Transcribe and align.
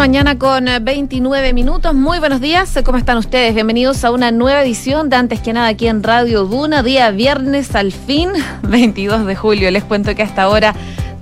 mañana 0.00 0.38
con 0.38 0.64
29 0.64 1.46
eh, 1.46 1.52
minutos. 1.52 1.92
Muy 1.92 2.18
buenos 2.20 2.40
días. 2.40 2.74
¿Cómo 2.86 2.96
están 2.96 3.18
ustedes? 3.18 3.52
Bienvenidos 3.54 4.02
a 4.02 4.10
una 4.10 4.30
nueva 4.30 4.62
edición 4.62 5.10
de 5.10 5.16
Antes 5.16 5.40
que 5.40 5.52
nada 5.52 5.66
aquí 5.66 5.88
en 5.88 6.02
Radio 6.02 6.44
Duna, 6.44 6.82
día 6.82 7.10
viernes 7.10 7.74
al 7.74 7.92
fin, 7.92 8.30
22 8.62 9.26
de 9.26 9.36
julio. 9.36 9.70
Les 9.70 9.84
cuento 9.84 10.14
que 10.14 10.22
hasta 10.22 10.44
ahora 10.44 10.74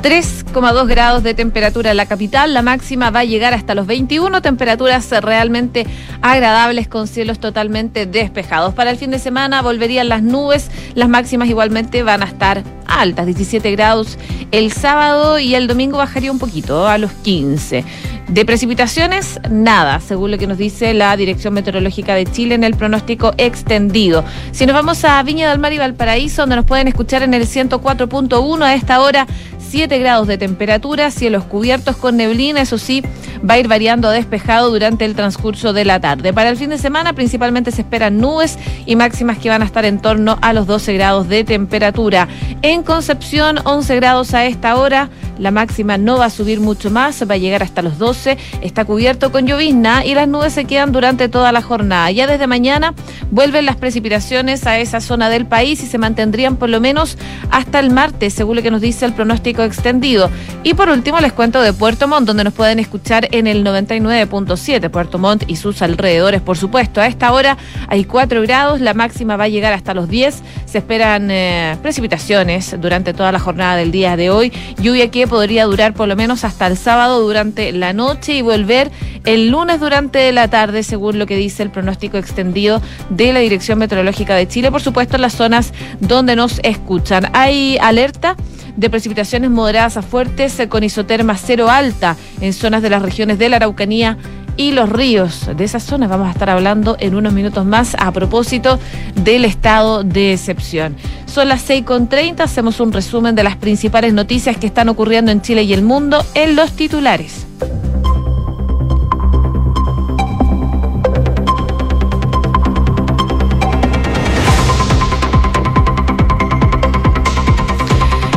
3,2 0.03 0.87
grados 0.87 1.23
de 1.23 1.35
temperatura 1.35 1.91
en 1.91 1.97
la 1.97 2.07
capital. 2.07 2.55
La 2.55 2.63
máxima 2.63 3.11
va 3.11 3.21
a 3.21 3.25
llegar 3.25 3.55
hasta 3.55 3.75
los 3.75 3.87
21, 3.87 4.41
temperaturas 4.43 5.11
realmente 5.23 5.87
agradables 6.23 6.89
con 6.89 7.07
cielos 7.07 7.39
totalmente 7.39 8.07
despejados. 8.07 8.75
Para 8.75 8.91
el 8.91 8.97
fin 8.97 9.11
de 9.11 9.19
semana 9.19 9.63
volverían 9.63 10.09
las 10.09 10.23
nubes, 10.23 10.71
las 10.95 11.09
máximas 11.09 11.49
igualmente 11.49 12.03
van 12.03 12.23
a 12.23 12.27
estar 12.27 12.63
altas, 12.87 13.27
17 13.27 13.71
grados 13.73 14.19
el 14.51 14.73
sábado 14.73 15.39
y 15.39 15.55
el 15.55 15.67
domingo 15.67 15.99
bajaría 15.99 16.33
un 16.33 16.39
poquito, 16.39 16.89
a 16.89 16.99
los 16.99 17.13
15. 17.13 17.85
De 18.29 18.45
precipitaciones, 18.45 19.41
nada, 19.51 20.01
según 20.01 20.31
lo 20.31 20.39
que 20.39 20.47
nos 20.47 20.59
dice 20.59 20.93
la 20.93 21.17
Dirección 21.17 21.55
Meteorológica 21.55 22.15
de 22.15 22.27
Chile 22.27 22.55
en 22.55 22.65
el 22.65 22.75
pronóstico 22.75 23.33
extendido. 23.39 24.25
Si 24.53 24.67
nos 24.67 24.75
vamos 24.75 25.03
a 25.05 25.23
Viña 25.23 25.49
del 25.49 25.59
Mar 25.59 25.73
y 25.73 25.79
Valparaíso, 25.79 26.43
donde 26.43 26.57
nos 26.57 26.67
pueden 26.67 26.89
escuchar 26.89 27.23
en 27.23 27.33
el 27.33 27.47
104.1 27.47 28.63
a 28.63 28.75
esta 28.75 29.01
hora, 29.01 29.27
7 29.69 29.99
grados 29.99 30.27
de 30.27 30.39
temperatura, 30.39 31.11
cielos 31.11 31.45
cubiertos 31.45 31.97
con 31.97 32.17
neblina, 32.17 32.63
eso 32.63 32.79
sí, 32.79 33.03
va 33.49 33.55
a 33.55 33.59
ir 33.59 33.69
variando 33.69 34.09
a 34.09 34.13
despejado 34.13 34.71
durante 34.71 35.05
el 35.05 35.15
transcurso 35.15 35.73
de 35.73 35.85
la 35.85 36.01
tarde. 36.01 36.33
Para 36.33 36.49
el 36.49 36.57
fin 36.57 36.71
de 36.71 36.79
semana 36.79 37.13
principalmente 37.13 37.71
se 37.71 37.83
esperan 37.83 38.19
nubes 38.19 38.59
y 38.87 38.97
máximas 38.97 39.39
que 39.39 39.51
van 39.51 39.63
a 39.63 39.67
estar 39.67 39.85
en 39.85 40.01
torno 40.01 40.39
a 40.41 40.53
los 40.53 40.67
12 40.67 40.95
grados 40.95 41.29
de 41.29 41.45
temperatura. 41.45 42.29
En 42.63 42.83
Concepción, 42.83 43.59
11 43.65 43.97
grados 43.97 44.33
a 44.35 44.47
esta 44.47 44.77
hora. 44.77 45.11
La 45.39 45.51
máxima 45.51 45.99
no 45.99 46.19
va 46.19 46.27
a 46.27 46.31
subir 46.31 46.61
mucho 46.61 46.91
más, 46.91 47.23
va 47.29 47.35
a 47.35 47.39
llegar 47.39 47.63
hasta 47.63 47.83
los 47.83 47.99
12. 47.99 48.37
Está 48.61 48.85
cubierto 48.85 49.31
con 49.33 49.47
llovizna 49.47 50.05
y 50.05 50.15
las 50.15 50.29
nubes 50.29 50.53
se 50.53 50.65
quedan 50.65 50.93
durante 50.93 51.29
toda 51.29 51.53
la 51.53 51.63
jornada. 51.63 52.11
Ya 52.11 52.27
desde 52.27 52.47
mañana 52.47 52.95
vuelven 53.31 53.67
las 53.67 53.77
precipitaciones 53.77 54.67
a 54.67 54.79
esa 54.79 55.01
zona 55.01 55.29
del 55.29 55.47
país 55.47 55.83
y 55.83 55.87
se 55.87 55.99
mantendrían 55.99 56.57
por 56.57 56.69
lo 56.69 56.81
menos 56.81 57.17
hasta 57.51 57.79
el 57.81 57.91
martes, 57.91 58.35
según 58.35 58.57
lo 58.57 58.63
que 58.63 58.71
nos 58.71 58.81
dice 58.81 59.05
el 59.05 59.13
pronóstico 59.13 59.63
extendido. 59.63 60.31
Y 60.65 60.75
por 60.75 60.89
último 60.89 61.21
les 61.21 61.33
cuento 61.33 61.61
de 61.61 61.73
Puerto 61.73 62.09
Montt, 62.09 62.27
donde 62.27 62.45
nos 62.45 62.55
pueden 62.55 62.79
escuchar 62.79 63.29
en 63.31 63.47
el 63.47 63.65
99.7. 63.65 64.91
Puerto 64.91 65.19
Montt 65.19 65.45
y 65.47 65.57
sus 65.57 65.83
alrededores, 65.83 66.41
por 66.41 66.57
supuesto. 66.57 67.01
A 67.01 67.07
esta 67.07 67.33
hora 67.33 67.57
hay 67.87 68.05
4 68.05 68.43
grados, 68.43 68.81
la 68.81 68.95
máxima 68.95 69.37
va 69.37 69.45
a 69.45 69.49
llegar 69.49 69.73
hasta 69.73 69.95
los 69.95 70.09
10. 70.09 70.43
Se 70.67 70.79
esperan 70.79 71.31
eh, 71.31 71.77
precipitaciones 71.83 72.77
durante 72.81 73.15
toda 73.15 73.31
la 73.33 73.39
jornada 73.39 73.77
del 73.77 73.93
día 73.93 74.17
de 74.17 74.31
hoy. 74.31 74.53
Lluvia 74.81 75.11
que 75.11 75.28
podría 75.29 75.65
durar 75.67 75.95
por 75.95 76.09
lo 76.09 76.17
menos 76.17 76.45
hasta 76.45 76.67
el 76.67 76.77
sábado 76.77 77.21
durante 77.21 77.73
la 77.73 77.93
noche 77.93 78.35
y 78.35 78.43
volver 78.43 78.91
el 79.25 79.51
lunes 79.51 79.79
durante 79.81 80.33
la 80.33 80.49
tarde, 80.49 80.83
según 80.83 81.19
lo 81.19 81.27
que 81.27 81.37
dice 81.37 81.63
el 81.63 81.71
pronóstico 81.71 82.17
extendido 82.17 82.81
de 83.11 83.33
la 83.33 83.41
Dirección 83.41 83.79
Meteorológica 83.79 84.35
de 84.35 84.49
Chile. 84.49 84.71
Por 84.71 84.81
supuesto, 84.81 85.17
en 85.17 85.23
las 85.23 85.35
zonas 85.35 85.73
donde 86.01 86.35
nos 86.35 86.61
escuchan. 86.63 87.31
Hay 87.35 87.79
alerta 87.79 88.37
de 88.77 88.91
precipitaciones 88.91 89.51
moderadas 89.51 89.97
a 89.97 90.03
fuertes 90.03 90.61
con 90.69 90.85
isoterma 90.85 91.37
cero 91.37 91.69
alta 91.71 92.17
en 92.41 92.53
zonas 92.53 92.83
de 92.83 92.91
las 92.91 93.03
regiones 93.03 93.39
de 93.39 93.49
la 93.49 93.57
Araucanía 93.57 94.17
y 94.59 94.73
los 94.73 94.91
ríos. 94.91 95.49
De 95.57 95.65
esas 95.65 95.83
zonas 95.83 96.11
vamos 96.11 96.29
a 96.29 96.33
estar 96.33 96.51
hablando 96.51 96.99
en 97.01 97.15
unos 97.15 97.33
minutos 97.33 97.65
más 97.65 97.97
a 97.99 98.13
propósito 98.13 98.79
del 99.15 99.47
estado 99.47 100.05
de 100.05 100.35
excepción. 100.35 100.97
Son 101.25 101.49
las 101.49 101.67
6.30, 101.67 102.41
hacemos 102.41 102.81
un 102.81 102.93
resumen 102.93 103.35
de 103.35 103.45
las 103.45 103.57
principales 103.57 104.13
noticias 104.13 104.59
que 104.59 104.67
están 104.67 104.91
ocurriendo 104.91 105.33
en 105.33 105.41
Chile 105.41 105.63
y 105.63 105.73
el 105.73 105.83
mundo 105.83 106.23
en 106.35 106.57
los 106.57 106.73
titulares. 106.73 107.47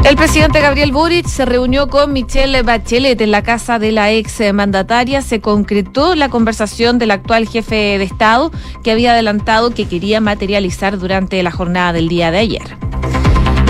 El 0.03 0.15
presidente 0.15 0.59
Gabriel 0.61 0.91
Boric 0.91 1.27
se 1.27 1.45
reunió 1.45 1.87
con 1.87 2.11
Michelle 2.11 2.63
Bachelet 2.63 3.21
en 3.21 3.29
la 3.29 3.43
casa 3.43 3.77
de 3.77 3.91
la 3.91 4.11
ex 4.11 4.41
mandataria. 4.51 5.21
Se 5.21 5.41
concretó 5.41 6.15
la 6.15 6.27
conversación 6.27 6.97
del 6.97 7.11
actual 7.11 7.47
jefe 7.47 7.75
de 7.99 8.03
Estado 8.03 8.51
que 8.83 8.91
había 8.91 9.11
adelantado 9.11 9.69
que 9.69 9.87
quería 9.87 10.19
materializar 10.19 10.97
durante 10.97 11.41
la 11.43 11.51
jornada 11.51 11.93
del 11.93 12.07
día 12.07 12.31
de 12.31 12.39
ayer. 12.39 12.77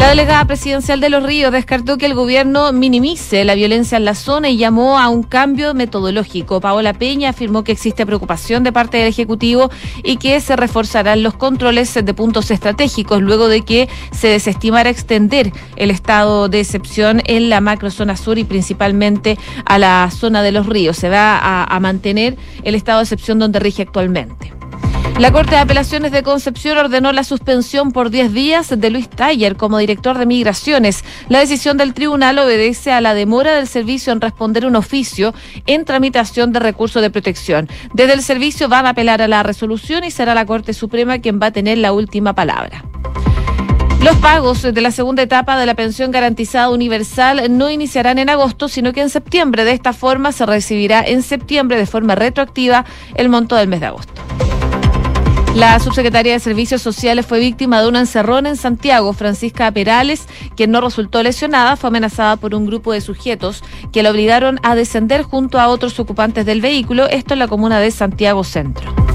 La 0.02 0.10
delegada 0.10 0.46
presidencial 0.46 1.00
de 1.00 1.12
Los 1.12 1.22
Ríos 1.22 1.52
descartó 1.52 2.00
que 2.00 2.08
el 2.08 2.16
gobierno 2.16 2.74
minimice 2.74 3.46
la 3.46 3.54
violencia 3.54 3.98
en 3.98 4.06
la 4.06 4.16
zona 4.16 4.50
y 4.50 4.58
llamó 4.58 4.98
a 4.98 5.10
un 5.10 5.22
cambio 5.22 5.76
metodológico. 5.76 6.60
Paola 6.60 6.94
Peña 6.94 7.30
afirmó 7.30 7.64
que 7.64 7.72
existe 7.72 8.04
preocupación 8.04 8.64
de 8.64 8.74
parte 8.74 8.98
del 8.98 9.08
Ejecutivo 9.10 9.70
y 10.04 10.18
que 10.18 10.42
se 10.42 10.56
reforzarán 10.56 11.22
los 11.22 11.36
controles 11.36 11.94
de 11.94 12.14
puntos 12.16 12.50
estratégicos 12.50 13.22
luego 13.22 13.48
de 13.48 13.62
que 13.62 13.90
se 14.12 14.30
desestimara 14.30 14.90
extender 14.90 15.52
el 15.76 15.92
estado 15.92 16.50
de 16.50 16.62
excepción 16.62 17.22
en 17.26 17.50
la 17.50 17.62
macrozona 17.62 18.18
sur 18.18 18.40
y 18.40 18.44
principalmente 18.44 19.38
a 19.66 19.78
la 19.78 20.10
zona 20.10 20.42
de 20.42 20.52
Los 20.52 20.66
Ríos. 20.66 20.98
Se 20.98 21.10
va 21.10 21.38
a, 21.38 21.64
a 21.64 21.80
mantener 21.80 22.38
el 22.64 22.74
estado 22.74 22.98
de 22.98 23.04
excepción 23.04 23.38
donde 23.38 23.60
rige 23.60 23.84
actualmente. 23.84 24.52
La 25.20 25.32
Corte 25.32 25.52
de 25.52 25.58
Apelaciones 25.62 26.12
de 26.12 26.24
Concepción 26.24 26.78
ordenó 26.78 27.12
la 27.12 27.24
suspensión 27.24 27.92
por 27.92 28.10
10 28.10 28.34
días 28.34 28.74
de 28.76 28.90
Luis 28.90 29.10
Taller 29.10 29.56
como 29.56 29.78
director 29.78 30.18
de 30.18 30.26
Migraciones. 30.26 31.04
La 31.30 31.40
decisión 31.40 31.78
del 31.78 31.94
tribunal 31.94 32.40
obedece 32.40 32.92
a 32.92 33.02
la 33.02 33.14
demora 33.14 33.56
del 33.56 33.68
servicio 33.68 34.14
en 34.14 34.22
responder 34.22 34.66
un 34.66 34.76
oficio 34.76 35.34
en 35.68 35.86
tramitación 35.86 36.52
de 36.52 36.60
recurso 36.60 37.02
de 37.02 37.12
protección. 37.12 37.70
Desde 37.94 38.14
el 38.14 38.24
servicio 38.24 38.68
van 38.68 38.88
a 38.88 38.90
apelar 38.90 39.22
a 39.22 39.28
la 39.28 39.44
resolución 39.44 40.04
y 40.04 40.12
será 40.12 40.34
la 40.34 40.46
Corte 40.46 40.74
Suprema 40.74 41.20
quien 41.20 41.40
va 41.40 41.48
a 41.48 41.52
tener 41.52 41.78
la 41.78 41.94
última 41.94 42.34
palabra. 42.34 42.84
Los 44.04 44.16
pagos 44.16 44.64
de 44.64 44.82
la 44.82 44.90
segunda 44.90 45.22
etapa 45.22 45.60
de 45.60 45.68
la 45.68 45.76
pensión 45.76 46.10
garantizada 46.10 46.72
universal 46.72 47.56
no 47.56 47.70
iniciarán 47.70 48.18
en 48.18 48.32
agosto, 48.32 48.68
sino 48.68 48.94
que 48.94 49.02
en 49.02 49.12
septiembre. 49.12 49.64
De 49.64 49.74
esta 49.74 49.94
forma 49.94 50.32
se 50.32 50.48
recibirá 50.48 51.04
en 51.06 51.22
septiembre 51.22 51.78
de 51.78 51.86
forma 51.86 52.16
retroactiva 52.16 52.84
el 53.14 53.30
monto 53.30 53.56
del 53.56 53.68
mes 53.68 53.82
de 53.82 53.86
agosto. 53.86 54.14
La 55.56 55.78
subsecretaria 55.82 56.32
de 56.32 56.40
Servicios 56.40 56.82
Sociales 56.82 57.26
fue 57.26 57.40
víctima 57.40 57.82
de 57.82 57.90
un 57.90 57.98
encerrón 57.98 58.46
en 58.46 58.56
Santiago. 58.56 59.12
Francisca 59.12 59.70
Perales, 59.72 60.28
quien 60.56 60.72
no 60.72 60.80
resultó 60.80 61.22
lesionada, 61.22 61.76
fue 61.76 61.90
amenazada 61.90 62.38
por 62.38 62.56
un 62.56 62.66
grupo 62.66 62.94
de 62.94 63.02
sujetos 63.02 63.62
que 63.92 64.02
la 64.02 64.12
obligaron 64.12 64.60
a 64.64 64.76
descender 64.76 65.24
junto 65.24 65.60
a 65.60 65.68
otros 65.68 66.00
ocupantes 66.00 66.46
del 66.46 66.62
vehículo, 66.62 67.08
esto 67.10 67.34
en 67.34 67.40
la 67.40 67.50
comuna 67.50 67.80
de 67.80 67.92
Santiago 67.92 68.46
Centro. 68.46 69.11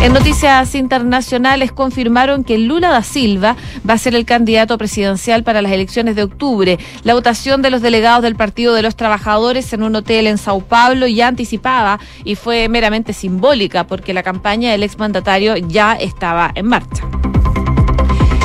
En 0.00 0.12
noticias 0.12 0.76
internacionales 0.76 1.72
confirmaron 1.72 2.44
que 2.44 2.56
Lula 2.56 2.90
da 2.90 3.02
Silva 3.02 3.56
va 3.88 3.94
a 3.94 3.98
ser 3.98 4.14
el 4.14 4.24
candidato 4.24 4.78
presidencial 4.78 5.42
para 5.42 5.60
las 5.60 5.72
elecciones 5.72 6.14
de 6.14 6.22
octubre. 6.22 6.78
La 7.02 7.14
votación 7.14 7.62
de 7.62 7.70
los 7.70 7.82
delegados 7.82 8.22
del 8.22 8.36
Partido 8.36 8.74
de 8.74 8.82
los 8.82 8.94
Trabajadores 8.94 9.72
en 9.72 9.82
un 9.82 9.96
hotel 9.96 10.28
en 10.28 10.38
Sao 10.38 10.60
Paulo 10.60 11.08
ya 11.08 11.26
anticipada 11.26 11.98
y 12.24 12.36
fue 12.36 12.68
meramente 12.68 13.12
simbólica 13.12 13.88
porque 13.88 14.14
la 14.14 14.22
campaña 14.22 14.70
del 14.70 14.84
exmandatario 14.84 15.56
ya 15.56 15.94
estaba 15.94 16.52
en 16.54 16.66
marcha. 16.66 17.02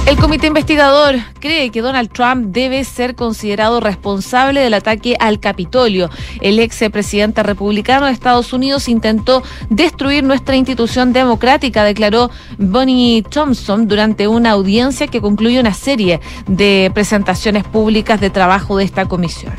El 0.06 0.18
comité 0.18 0.48
investigador 0.48 1.16
cree 1.40 1.70
que 1.70 1.82
Donald 1.82 2.12
Trump 2.12 2.48
debe 2.48 2.84
ser 2.84 3.16
considerado 3.16 3.80
responsable 3.80 4.60
del 4.60 4.74
ataque 4.74 5.16
al 5.18 5.40
Capitolio. 5.40 6.10
El 6.42 6.60
ex 6.60 6.78
presidente 6.92 7.42
republicano 7.42 8.06
de 8.06 8.12
Estados 8.12 8.52
Unidos 8.52 8.90
intentó 8.90 9.44
destruir 9.70 10.26
nuestra 10.26 10.58
institución 10.58 11.14
democrática, 11.14 11.86
declaró 11.86 12.30
Bonnie 12.58 13.24
Thompson 13.24 13.88
durante 13.88 14.28
una 14.28 14.52
audiencia 14.52 15.08
que 15.08 15.22
concluye 15.22 15.62
una 15.62 15.74
serie 15.74 16.20
de 16.48 16.92
presentaciones 16.94 17.64
públicas 17.64 18.20
de 18.20 18.30
trabajo 18.30 18.76
de 18.76 18.84
esta 18.84 19.06
comisión. 19.06 19.54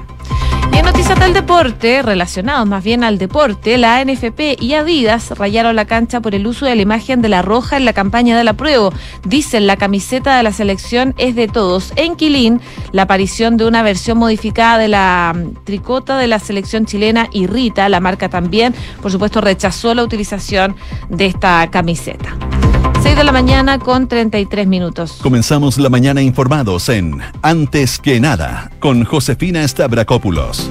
Y 0.73 0.77
en 0.79 0.85
noticias 0.85 1.19
del 1.21 1.33
deporte, 1.33 2.03
relacionados 2.03 2.67
más 2.67 2.83
bien 2.83 3.05
al 3.05 3.19
deporte, 3.19 3.79
la 3.79 4.05
NFP 4.05 4.61
y 4.61 4.75
Adidas 4.75 5.31
rayaron 5.31 5.77
la 5.77 5.85
cancha 5.85 6.21
por 6.21 6.35
el 6.35 6.47
uso 6.47 6.67
de 6.67 6.75
la 6.75 6.83
imagen 6.83 7.23
de 7.23 7.29
la 7.29 7.43
roja 7.43 7.77
en 7.77 7.85
la 7.85 7.93
campaña 7.93 8.37
de 8.37 8.45
la 8.45 8.55
prueba. 8.55 8.91
Dicen 9.25 9.67
la 9.67 9.77
camiseta 9.77 10.37
de 10.37 10.43
la 10.43 10.53
selección 10.53 11.15
es 11.19 11.35
de 11.35 11.47
todos. 11.49 11.93
En 11.97 12.17
Quilín, 12.17 12.61
la 12.93 13.03
aparición 13.03 13.57
de 13.57 13.67
una 13.67 13.83
versión 13.83 14.19
modificada 14.19 14.79
de 14.79 14.89
la 14.89 15.33
mm, 15.35 15.65
tricota 15.65 16.19
de 16.19 16.27
la 16.27 16.39
selección 16.39 16.87
chilena 16.87 17.29
irrita. 17.33 17.89
La 17.89 18.01
marca 18.01 18.29
también, 18.29 18.75
por 19.01 19.13
supuesto, 19.13 19.41
rechazó 19.41 19.95
la 19.95 20.03
utilización 20.03 20.77
de 21.09 21.27
esta 21.27 21.71
camiseta. 21.71 22.37
6 23.03 23.17
de 23.17 23.25
la 23.25 23.33
mañana 23.33 23.79
con 23.79 24.09
33 24.09 24.67
minutos. 24.67 25.19
Comenzamos 25.23 25.79
la 25.79 25.89
mañana 25.89 26.23
informados 26.23 26.89
en 26.89 27.21
Antes 27.43 27.99
que 27.99 28.21
nada 28.21 28.71
con 28.81 29.05
Josefina 29.05 29.67
Stavrakopoulos. 29.67 30.71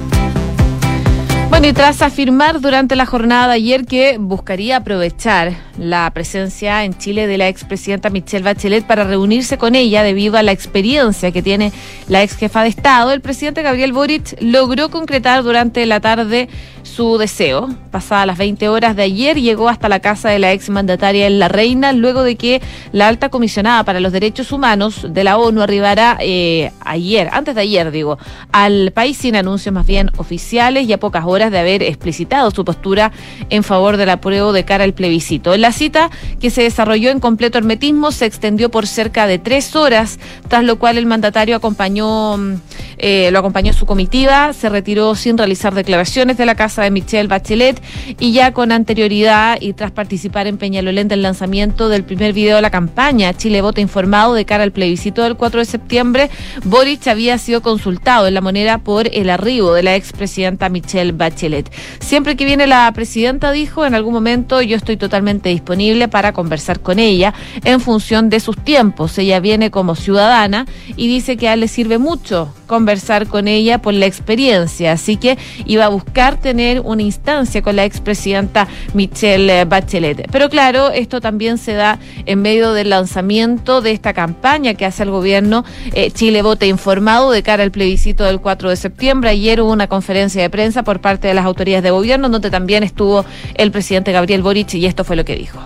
Bueno, 1.54 1.68
y 1.68 1.72
tras 1.72 2.02
afirmar 2.02 2.60
durante 2.60 2.96
la 2.96 3.06
jornada 3.06 3.46
de 3.46 3.54
ayer 3.54 3.86
que 3.86 4.18
buscaría 4.18 4.78
aprovechar 4.78 5.52
la 5.78 6.10
presencia 6.12 6.82
en 6.82 6.98
Chile 6.98 7.28
de 7.28 7.38
la 7.38 7.46
expresidenta 7.46 8.10
Michelle 8.10 8.42
Bachelet 8.42 8.84
para 8.84 9.04
reunirse 9.04 9.56
con 9.56 9.76
ella 9.76 10.02
debido 10.02 10.36
a 10.36 10.42
la 10.42 10.50
experiencia 10.50 11.30
que 11.30 11.42
tiene 11.42 11.72
la 12.08 12.24
ex 12.24 12.36
jefa 12.36 12.64
de 12.64 12.70
Estado, 12.70 13.12
el 13.12 13.20
presidente 13.20 13.62
Gabriel 13.62 13.92
Boric 13.92 14.36
logró 14.40 14.90
concretar 14.90 15.44
durante 15.44 15.86
la 15.86 16.00
tarde 16.00 16.48
su 16.84 17.18
deseo. 17.18 17.68
Pasadas 17.90 18.26
las 18.26 18.38
20 18.38 18.68
horas 18.68 18.94
de 18.94 19.02
ayer 19.02 19.40
llegó 19.40 19.68
hasta 19.68 19.88
la 19.88 20.00
casa 20.00 20.28
de 20.28 20.38
la 20.38 20.52
ex 20.52 20.70
mandataria 20.70 21.26
en 21.26 21.38
La 21.38 21.48
Reina, 21.48 21.92
luego 21.92 22.22
de 22.22 22.36
que 22.36 22.62
la 22.92 23.08
alta 23.08 23.30
comisionada 23.30 23.82
para 23.84 24.00
los 24.00 24.12
derechos 24.12 24.52
humanos 24.52 25.06
de 25.08 25.24
la 25.24 25.38
ONU 25.38 25.62
arribara 25.62 26.16
eh, 26.20 26.70
ayer, 26.80 27.28
antes 27.32 27.54
de 27.54 27.62
ayer 27.62 27.90
digo, 27.90 28.18
al 28.52 28.92
país 28.92 29.16
sin 29.16 29.34
anuncios 29.34 29.74
más 29.74 29.86
bien 29.86 30.10
oficiales 30.16 30.86
y 30.86 30.92
a 30.92 31.00
pocas 31.00 31.24
horas 31.26 31.50
de 31.50 31.58
haber 31.58 31.82
explicitado 31.82 32.50
su 32.50 32.64
postura 32.64 33.12
en 33.50 33.64
favor 33.64 33.96
del 33.96 34.10
apruebo 34.10 34.52
de 34.52 34.64
cara 34.64 34.84
al 34.84 34.94
plebiscito. 34.94 35.56
La 35.56 35.72
cita 35.72 36.10
que 36.40 36.50
se 36.50 36.62
desarrolló 36.62 37.10
en 37.10 37.20
completo 37.20 37.58
hermetismo 37.58 38.12
se 38.12 38.26
extendió 38.26 38.70
por 38.70 38.86
cerca 38.86 39.26
de 39.26 39.38
tres 39.38 39.74
horas, 39.74 40.18
tras 40.48 40.64
lo 40.64 40.78
cual 40.78 40.98
el 40.98 41.06
mandatario 41.06 41.56
acompañó, 41.56 42.36
mm, 42.36 42.54
eh, 42.98 43.30
lo 43.32 43.38
acompañó 43.38 43.72
su 43.72 43.86
comitiva, 43.86 44.52
se 44.52 44.68
retiró 44.68 45.14
sin 45.14 45.38
realizar 45.38 45.74
declaraciones 45.74 46.36
de 46.36 46.46
la 46.46 46.54
casa 46.54 46.73
de 46.82 46.90
Michelle 46.90 47.28
Bachelet 47.28 47.80
y 48.18 48.32
ya 48.32 48.52
con 48.52 48.72
anterioridad 48.72 49.58
y 49.60 49.72
tras 49.72 49.90
participar 49.90 50.46
en 50.46 50.58
Peñalolén 50.58 51.08
del 51.08 51.22
lanzamiento 51.22 51.88
del 51.88 52.04
primer 52.04 52.32
video 52.32 52.56
de 52.56 52.62
la 52.62 52.70
campaña 52.70 53.34
Chile 53.34 53.62
Vota 53.62 53.80
Informado 53.80 54.34
de 54.34 54.44
cara 54.44 54.64
al 54.64 54.72
plebiscito 54.72 55.22
del 55.22 55.36
4 55.36 55.60
de 55.60 55.64
septiembre, 55.66 56.30
Boric 56.64 57.06
había 57.08 57.38
sido 57.38 57.62
consultado 57.62 58.26
en 58.26 58.34
la 58.34 58.40
moneda 58.40 58.78
por 58.78 59.08
el 59.12 59.30
arribo 59.30 59.74
de 59.74 59.82
la 59.82 59.94
expresidenta 59.94 60.68
Michelle 60.68 61.12
Bachelet. 61.12 61.70
Siempre 62.00 62.36
que 62.36 62.44
viene 62.44 62.66
la 62.66 62.90
presidenta, 62.92 63.52
dijo, 63.52 63.86
en 63.86 63.94
algún 63.94 64.14
momento 64.14 64.62
yo 64.62 64.76
estoy 64.76 64.96
totalmente 64.96 65.48
disponible 65.48 66.08
para 66.08 66.32
conversar 66.32 66.80
con 66.80 66.98
ella 66.98 67.34
en 67.64 67.80
función 67.80 68.30
de 68.30 68.40
sus 68.40 68.56
tiempos. 68.56 69.16
Ella 69.18 69.40
viene 69.40 69.70
como 69.70 69.94
ciudadana 69.94 70.66
y 70.96 71.08
dice 71.08 71.36
que 71.36 71.48
a 71.48 71.54
él 71.54 71.60
le 71.60 71.68
sirve 71.68 71.98
mucho 71.98 72.52
conversar 72.66 73.26
con 73.26 73.46
ella 73.46 73.80
por 73.80 73.94
la 73.94 74.06
experiencia, 74.06 74.92
así 74.92 75.16
que 75.16 75.38
iba 75.66 75.84
a 75.84 75.88
buscar 75.88 76.40
tener 76.40 76.63
una 76.84 77.02
instancia 77.02 77.62
con 77.62 77.76
la 77.76 77.84
expresidenta 77.84 78.66
Michelle 78.94 79.64
Bachelet. 79.64 80.28
Pero 80.30 80.48
claro, 80.48 80.90
esto 80.90 81.20
también 81.20 81.58
se 81.58 81.74
da 81.74 81.98
en 82.26 82.42
medio 82.42 82.72
del 82.72 82.90
lanzamiento 82.90 83.80
de 83.80 83.92
esta 83.92 84.12
campaña 84.12 84.74
que 84.74 84.86
hace 84.86 85.02
el 85.02 85.10
gobierno 85.10 85.64
eh, 85.92 86.10
Chile 86.10 86.42
Vote 86.42 86.66
Informado 86.66 87.30
de 87.30 87.42
cara 87.42 87.62
al 87.62 87.70
plebiscito 87.70 88.24
del 88.24 88.40
4 88.40 88.70
de 88.70 88.76
septiembre. 88.76 89.30
Ayer 89.30 89.60
hubo 89.60 89.72
una 89.72 89.86
conferencia 89.86 90.42
de 90.42 90.50
prensa 90.50 90.82
por 90.82 91.00
parte 91.00 91.28
de 91.28 91.34
las 91.34 91.44
autoridades 91.44 91.84
de 91.84 91.90
gobierno 91.90 92.28
donde 92.28 92.50
también 92.50 92.82
estuvo 92.82 93.24
el 93.54 93.70
presidente 93.70 94.12
Gabriel 94.12 94.42
Boric 94.42 94.74
y 94.74 94.86
esto 94.86 95.04
fue 95.04 95.16
lo 95.16 95.24
que 95.24 95.36
dijo. 95.36 95.58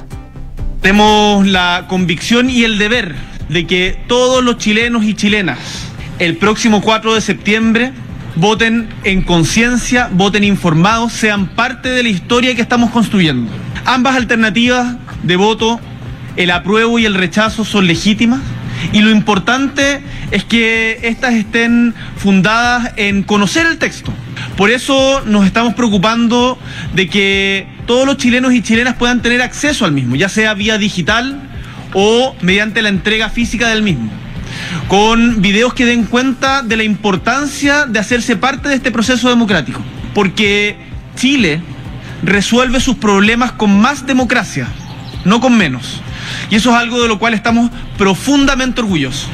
Tenemos 0.80 1.46
la 1.46 1.86
convicción 1.88 2.50
y 2.50 2.64
el 2.64 2.78
deber 2.78 3.14
de 3.48 3.66
que 3.66 3.98
todos 4.06 4.44
los 4.44 4.58
chilenos 4.58 5.04
y 5.04 5.14
chilenas 5.14 5.58
el 6.18 6.36
próximo 6.36 6.82
4 6.82 7.14
de 7.14 7.20
septiembre 7.20 7.92
voten 8.38 8.88
en 9.02 9.22
conciencia, 9.22 10.08
voten 10.12 10.44
informados, 10.44 11.12
sean 11.12 11.48
parte 11.48 11.88
de 11.88 12.04
la 12.04 12.08
historia 12.08 12.54
que 12.54 12.62
estamos 12.62 12.90
construyendo. 12.90 13.50
Ambas 13.84 14.16
alternativas 14.16 14.96
de 15.24 15.36
voto, 15.36 15.80
el 16.36 16.52
apruebo 16.52 16.98
y 17.00 17.04
el 17.04 17.14
rechazo, 17.14 17.64
son 17.64 17.88
legítimas 17.88 18.40
y 18.92 19.00
lo 19.00 19.10
importante 19.10 20.00
es 20.30 20.44
que 20.44 21.00
éstas 21.02 21.34
estén 21.34 21.94
fundadas 22.16 22.92
en 22.96 23.24
conocer 23.24 23.66
el 23.66 23.78
texto. 23.78 24.12
Por 24.56 24.70
eso 24.70 25.22
nos 25.26 25.44
estamos 25.44 25.74
preocupando 25.74 26.58
de 26.94 27.08
que 27.08 27.66
todos 27.86 28.06
los 28.06 28.18
chilenos 28.18 28.52
y 28.52 28.62
chilenas 28.62 28.94
puedan 28.94 29.20
tener 29.20 29.42
acceso 29.42 29.84
al 29.84 29.92
mismo, 29.92 30.14
ya 30.14 30.28
sea 30.28 30.54
vía 30.54 30.78
digital 30.78 31.42
o 31.92 32.36
mediante 32.40 32.82
la 32.82 32.90
entrega 32.90 33.30
física 33.30 33.68
del 33.68 33.82
mismo 33.82 34.10
con 34.88 35.40
videos 35.42 35.74
que 35.74 35.86
den 35.86 36.04
cuenta 36.04 36.62
de 36.62 36.76
la 36.76 36.84
importancia 36.84 37.86
de 37.86 37.98
hacerse 37.98 38.36
parte 38.36 38.68
de 38.68 38.74
este 38.74 38.90
proceso 38.90 39.28
democrático. 39.28 39.80
Porque 40.14 40.76
Chile 41.16 41.62
resuelve 42.22 42.80
sus 42.80 42.96
problemas 42.96 43.52
con 43.52 43.80
más 43.80 44.06
democracia, 44.06 44.68
no 45.24 45.40
con 45.40 45.56
menos. 45.56 46.00
Y 46.50 46.56
eso 46.56 46.70
es 46.70 46.76
algo 46.76 47.02
de 47.02 47.08
lo 47.08 47.18
cual 47.18 47.34
estamos 47.34 47.70
profundamente 47.96 48.80
orgullosos. 48.80 49.28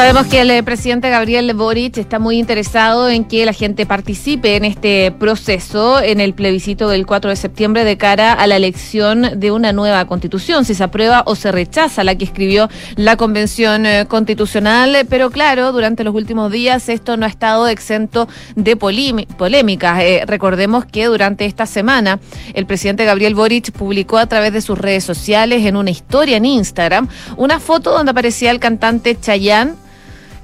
Sabemos 0.00 0.28
que 0.28 0.40
el 0.40 0.50
eh, 0.50 0.62
presidente 0.62 1.10
Gabriel 1.10 1.52
Boric 1.52 1.98
está 1.98 2.18
muy 2.18 2.38
interesado 2.38 3.10
en 3.10 3.26
que 3.26 3.44
la 3.44 3.52
gente 3.52 3.84
participe 3.84 4.56
en 4.56 4.64
este 4.64 5.12
proceso, 5.12 6.00
en 6.00 6.20
el 6.20 6.32
plebiscito 6.32 6.88
del 6.88 7.04
4 7.04 7.28
de 7.28 7.36
septiembre 7.36 7.84
de 7.84 7.98
cara 7.98 8.32
a 8.32 8.46
la 8.46 8.56
elección 8.56 9.38
de 9.38 9.50
una 9.50 9.74
nueva 9.74 10.06
constitución, 10.06 10.64
si 10.64 10.74
se 10.74 10.84
aprueba 10.84 11.22
o 11.26 11.34
se 11.34 11.52
rechaza 11.52 12.02
la 12.02 12.14
que 12.14 12.24
escribió 12.24 12.70
la 12.96 13.18
Convención 13.18 13.84
eh, 13.84 14.06
Constitucional. 14.08 15.06
Pero 15.06 15.30
claro, 15.30 15.70
durante 15.70 16.02
los 16.02 16.14
últimos 16.14 16.50
días 16.50 16.88
esto 16.88 17.18
no 17.18 17.26
ha 17.26 17.28
estado 17.28 17.68
exento 17.68 18.26
de 18.56 18.76
polémicas. 18.76 20.00
Eh, 20.00 20.22
recordemos 20.26 20.86
que 20.86 21.04
durante 21.04 21.44
esta 21.44 21.66
semana 21.66 22.20
el 22.54 22.64
presidente 22.64 23.04
Gabriel 23.04 23.34
Boric 23.34 23.70
publicó 23.72 24.16
a 24.16 24.24
través 24.24 24.54
de 24.54 24.62
sus 24.62 24.78
redes 24.78 25.04
sociales 25.04 25.66
en 25.66 25.76
una 25.76 25.90
historia 25.90 26.38
en 26.38 26.46
Instagram 26.46 27.06
una 27.36 27.60
foto 27.60 27.90
donde 27.90 28.12
aparecía 28.12 28.50
el 28.50 28.60
cantante 28.60 29.14
Chayanne 29.20 29.74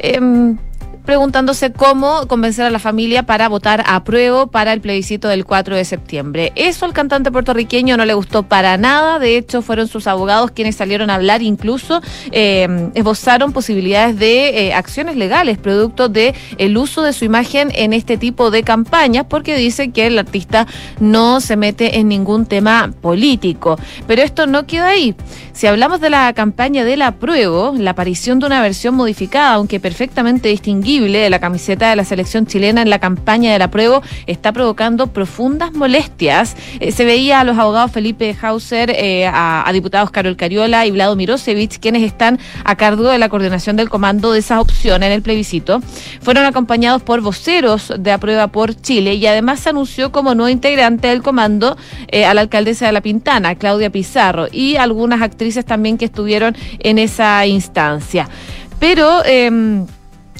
Øhm, 0.05 0.59
preguntándose 1.07 1.73
cómo 1.73 2.27
convencer 2.27 2.67
a 2.67 2.71
la 2.71 2.79
familia 2.79 3.23
para 3.23 3.49
votar 3.49 3.85
a 3.87 4.05
prueba 4.05 4.47
para 4.47 4.73
el 4.73 4.81
plebiscito 4.81 5.29
del 5.29 5.45
4 5.47 5.77
de 5.77 5.85
septiembre. 5.85 6.53
Eso 6.57 6.85
al 6.85 6.93
cantante 6.93 7.31
puertorriqueño 7.31 7.97
no 7.97 8.05
le 8.05 8.13
gustó 8.15 8.43
para 8.43 8.77
nada, 8.77 9.19
de 9.19 9.39
hecho 9.39 9.63
fueron 9.63 9.89
sus 9.89 10.07
abogados 10.07 10.51
quienes 10.51 10.77
salieron 10.77 11.09
a 11.09 11.15
hablar, 11.15 11.43
incluso 11.43 12.03
eh, 12.33 12.91
esbozaron 12.95 13.53
posibilidades 13.53 14.19
de 14.19 14.67
eh, 14.67 14.75
acciones 14.75 15.17
legales 15.17 15.59
producto 15.59 16.09
de 16.09 16.35
el 16.59 16.77
uso 16.77 17.03
de 17.03 17.13
su 17.13 17.25
imagen 17.25 17.71
en 17.75 17.93
este 17.93 18.17
tipo 18.17 18.51
de 18.51 18.63
campañas, 18.63 19.27
porque 19.29 19.57
dice 19.57 19.91
que 19.91 20.07
el 20.09 20.19
artista 20.19 20.67
no 20.99 21.41
se 21.41 21.57
mete 21.57 21.99
en 21.99 22.09
ningún 22.09 22.47
tema 22.47 22.93
político. 23.01 23.79
Pero 24.07 24.23
esto 24.23 24.47
no 24.47 24.67
queda 24.67 24.89
ahí. 24.89 25.15
Si 25.53 25.67
hablamos 25.67 26.01
de 26.01 26.11
la 26.11 26.33
campaña 26.35 26.85
del 26.85 27.03
apruebo, 27.03 27.75
la 27.79 27.93
aparición 27.93 28.39
de 28.39 28.47
una 28.47 28.61
versión 28.61 28.95
modificada, 28.95 29.55
aunque 29.55 29.81
perfectamente 29.81 30.51
de 30.97 31.31
la 31.31 31.39
camiseta 31.39 31.91
de 31.91 31.97
la 31.97 32.05
selección 32.05 32.47
chilena 32.47 32.81
en 32.81 32.89
la 32.89 32.99
campaña 32.99 33.53
de 33.53 33.59
la 33.59 33.71
prueba 33.71 34.01
está 34.27 34.53
provocando 34.53 35.09
profundas 35.09 35.75
molestias. 35.75 36.57
Eh, 36.81 36.91
se 36.91 37.05
veía 37.05 37.41
a 37.41 37.45
los 37.45 37.59
abogados 37.59 37.93
Felipe 37.93 38.35
Hauser, 38.41 38.91
eh, 38.91 39.27
a, 39.31 39.69
diputados 39.73 40.11
Carol 40.11 40.37
Cariola 40.37 40.87
y 40.87 40.91
Vlado 40.91 41.15
Mirosevich, 41.15 41.79
quienes 41.81 42.03
están 42.03 42.39
a 42.65 42.77
cargo 42.77 43.11
de 43.11 43.19
la 43.19 43.29
coordinación 43.29 43.77
del 43.77 43.91
comando 43.91 44.33
de 44.33 44.39
esas 44.39 44.59
opciones 44.59 45.07
en 45.09 45.13
el 45.13 45.23
plebiscito. 45.23 45.81
Fueron 46.23 46.47
acompañados 46.47 47.03
por 47.03 47.21
voceros 47.21 47.93
de 47.99 48.11
Aprueba 48.11 48.47
por 48.49 48.75
Chile 48.81 49.15
y 49.15 49.27
además 49.27 49.61
se 49.61 49.69
anunció 49.69 50.13
como 50.13 50.35
nuevo 50.35 50.49
integrante 50.49 51.09
del 51.09 51.23
comando 51.23 51.77
eh, 52.09 52.25
a 52.25 52.33
la 52.33 52.41
alcaldesa 52.41 52.87
de 52.87 52.93
La 52.93 53.03
Pintana, 53.03 53.55
Claudia 53.57 53.91
Pizarro, 53.91 54.47
y 54.51 54.77
algunas 54.77 55.21
actrices 55.21 55.67
también 55.67 55.99
que 55.99 56.07
estuvieron 56.07 56.57
en 56.79 56.99
esa 56.99 57.47
instancia. 57.47 58.29
Pero 58.79 59.25
em, 59.25 59.87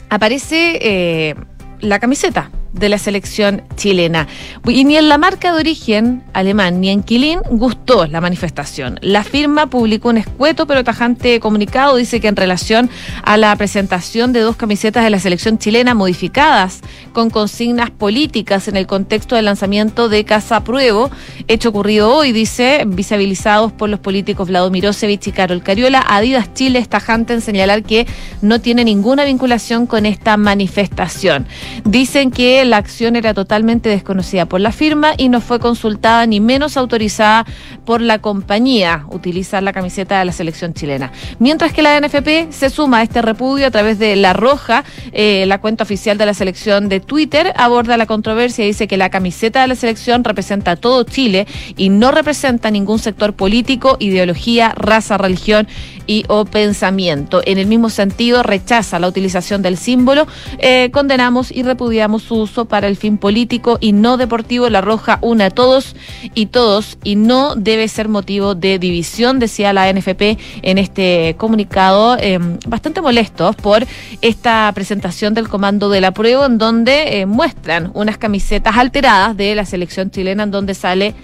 aparece 0.09 0.79
eh, 0.81 1.35
la 1.81 1.99
camiseta 1.99 2.51
de 2.77 2.89
la 2.89 2.99
selección 2.99 3.63
chilena. 3.77 4.29
Y 4.67 4.85
ni 4.85 4.97
en 4.97 5.09
la 5.09 5.19
marca 5.19 5.53
de 5.53 5.59
origen 5.59 6.23
alemán 6.33 6.81
ni 6.81 6.91
en 6.91 7.03
Quilín 7.03 7.41
gustó 7.51 8.07
la 8.07 8.21
manifestación. 8.21 8.99
La 9.03 9.25
firma 9.25 9.69
publicó 9.69 10.11
un 10.11 10.19
escueto 10.19 10.67
pero 10.67 10.85
tajante 10.85 11.41
comunicado. 11.41 11.97
Dice 11.97 12.21
que 12.21 12.29
en 12.29 12.37
relación 12.37 12.91
a 13.23 13.37
la 13.37 13.55
presentación 13.57 14.33
de 14.33 14.41
dos 14.41 14.57
camisetas 14.57 15.05
de 15.05 15.11
la 15.11 15.19
selección 15.19 15.59
chilena 15.59 15.95
modificadas 15.95 16.81
con 17.13 17.31
consignas 17.31 17.91
políticas 17.91 18.69
en 18.69 18.77
el 18.77 18.87
contexto 18.87 19.37
del 19.37 19.47
lanzamiento 19.47 20.09
de 20.09 20.25
Casa 20.25 20.63
Pruebo, 20.63 21.11
hecho 21.49 21.71
ocurrido 21.71 22.13
hoy, 22.13 22.33
dice, 22.33 22.85
visibilizados 22.87 23.73
por 23.73 23.89
los 23.89 24.01
políticos 24.01 24.49
Vlado 24.49 24.71
Mirosevich 24.71 25.27
y 25.29 25.33
Carol 25.33 25.63
Cariola, 25.63 26.05
Adidas 26.07 26.53
Chile 26.55 26.79
es 26.79 26.89
tajante 26.89 27.33
en 27.33 27.41
señalar 27.41 27.83
que 27.83 28.07
no 28.43 28.61
tiene 28.61 28.85
ninguna 28.85 29.25
vinculación 29.25 29.87
con 29.87 30.07
esta 30.07 30.37
manifestación. 30.37 31.47
Dicen 31.85 32.31
que 32.31 32.65
la 32.67 32.77
acción 32.79 33.17
era 33.17 33.35
totalmente 33.35 33.89
desconocida 33.89 34.47
por 34.47 34.61
la 34.61 34.73
firma 34.73 35.15
y 35.17 35.29
no 35.29 35.41
fue 35.41 35.59
consultada 35.61 36.27
ni 36.27 36.41
menos 36.41 36.77
autorizada 36.77 37.47
por 37.85 38.01
la 38.01 38.19
compañía 38.19 39.07
utilizar 39.11 39.63
la 39.63 39.73
camiseta 39.73 40.19
de 40.19 40.25
la 40.25 40.33
selección 40.33 40.75
chilena. 40.75 41.13
Mientras 41.39 41.73
que 41.73 41.83
la 41.83 42.01
NFP 42.01 42.51
se 42.51 42.71
suma 42.71 42.99
a 42.99 43.03
este 43.03 43.23
repudio 43.23 43.67
a 43.67 43.71
través 43.71 43.99
de 43.99 44.17
La 44.17 44.33
Roja, 44.33 44.85
eh, 45.13 45.45
la 45.47 45.61
cuenta 45.61 45.85
oficial 45.85 46.19
de 46.19 46.27
la 46.27 46.35
selección 46.35 46.89
de 46.89 47.01
Twitter, 47.01 47.53
aborda 47.57 47.97
la 47.97 48.07
controversia 48.07 48.65
y 48.65 48.69
dice 48.69 48.89
que 48.89 48.97
la 48.97 49.11
camiseta 49.11 49.63
de 49.63 49.69
la 49.69 49.75
selección 49.75 50.25
representa 50.25 50.73
a 50.73 50.77
todo 50.77 51.05
Chile 51.05 51.47
y 51.77 51.89
no 51.89 52.11
representa 52.11 52.71
ningún 52.71 52.99
sector 52.99 53.35
político, 53.35 53.97
ideología, 54.01 54.75
raza, 54.77 55.19
religión 55.19 55.67
y 56.07 56.25
o 56.29 56.45
pensamiento. 56.45 57.43
En 57.45 57.59
el 57.59 57.67
mismo 57.67 57.91
sentido, 57.91 58.43
rechaza 58.43 58.99
la 58.99 59.09
utilización 59.09 59.63
del 59.63 59.77
símbolo, 59.77 60.27
eh, 60.59 60.91
condenamos 60.93 61.51
y 61.51 61.63
repudiamos 61.63 62.23
sus 62.23 62.56
para 62.65 62.89
el 62.89 62.97
fin 62.97 63.19
político 63.19 63.79
y 63.81 63.93
no 63.93 64.17
deportivo. 64.17 64.69
La 64.71 64.81
Roja 64.81 65.19
une 65.21 65.45
a 65.45 65.51
todos 65.51 65.95
y 66.35 66.47
todos 66.47 66.99
y 67.05 67.17
no 67.17 67.55
debe 67.55 67.87
ser 67.89 68.09
motivo 68.09 68.55
de 68.55 68.79
división, 68.79 69.39
decía 69.39 69.73
la 69.73 69.93
NFP 69.93 70.39
en 70.63 70.79
este 70.79 71.37
comunicado, 71.39 72.17
eh, 72.19 72.39
bastante 72.67 73.01
molestos 73.01 73.55
por 73.57 73.87
esta 74.23 74.73
presentación 74.75 75.35
del 75.35 75.49
comando 75.49 75.89
de 75.89 76.01
la 76.01 76.13
prueba 76.13 76.47
en 76.47 76.59
donde 76.59 77.21
eh, 77.21 77.27
muestran 77.27 77.91
unas 77.95 78.19
camisetas 78.19 78.77
alteradas 78.77 79.37
de 79.37 79.55
la 79.55 79.65
selección 79.65 80.11
chilena 80.11 80.45
en 80.45 80.51
donde 80.51 80.75
sale 80.75 81.15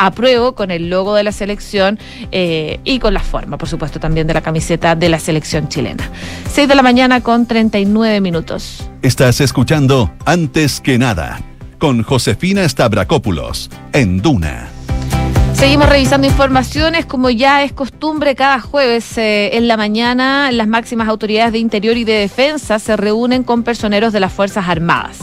apruebo 0.00 0.54
con 0.54 0.70
el 0.70 0.88
logo 0.88 1.14
de 1.14 1.22
la 1.22 1.30
selección 1.30 1.98
eh, 2.32 2.80
y 2.84 2.98
con 2.98 3.12
la 3.12 3.20
forma, 3.20 3.58
por 3.58 3.68
supuesto, 3.68 4.00
también 4.00 4.26
de 4.26 4.34
la 4.34 4.40
camiseta 4.40 4.96
de 4.96 5.08
la 5.10 5.18
selección 5.18 5.68
chilena. 5.68 6.10
6 6.50 6.66
de 6.66 6.74
la 6.74 6.82
mañana 6.82 7.20
con 7.20 7.46
39 7.46 8.20
minutos. 8.22 8.88
Estás 9.02 9.40
escuchando 9.40 10.10
Antes 10.24 10.80
que 10.80 10.98
nada 10.98 11.40
con 11.78 12.02
Josefina 12.02 12.66
Stavrakopoulos 12.66 13.70
en 13.92 14.22
Duna. 14.22 14.68
Seguimos 15.52 15.88
revisando 15.90 16.26
informaciones, 16.26 17.04
como 17.04 17.28
ya 17.28 17.62
es 17.62 17.72
costumbre 17.72 18.34
cada 18.34 18.60
jueves 18.60 19.18
eh, 19.18 19.56
en 19.58 19.68
la 19.68 19.76
mañana, 19.76 20.50
las 20.52 20.68
máximas 20.68 21.08
autoridades 21.08 21.52
de 21.52 21.58
Interior 21.58 21.98
y 21.98 22.04
de 22.04 22.14
Defensa 22.14 22.78
se 22.78 22.96
reúnen 22.96 23.42
con 23.42 23.62
personeros 23.62 24.14
de 24.14 24.20
las 24.20 24.32
Fuerzas 24.32 24.66
Armadas 24.68 25.18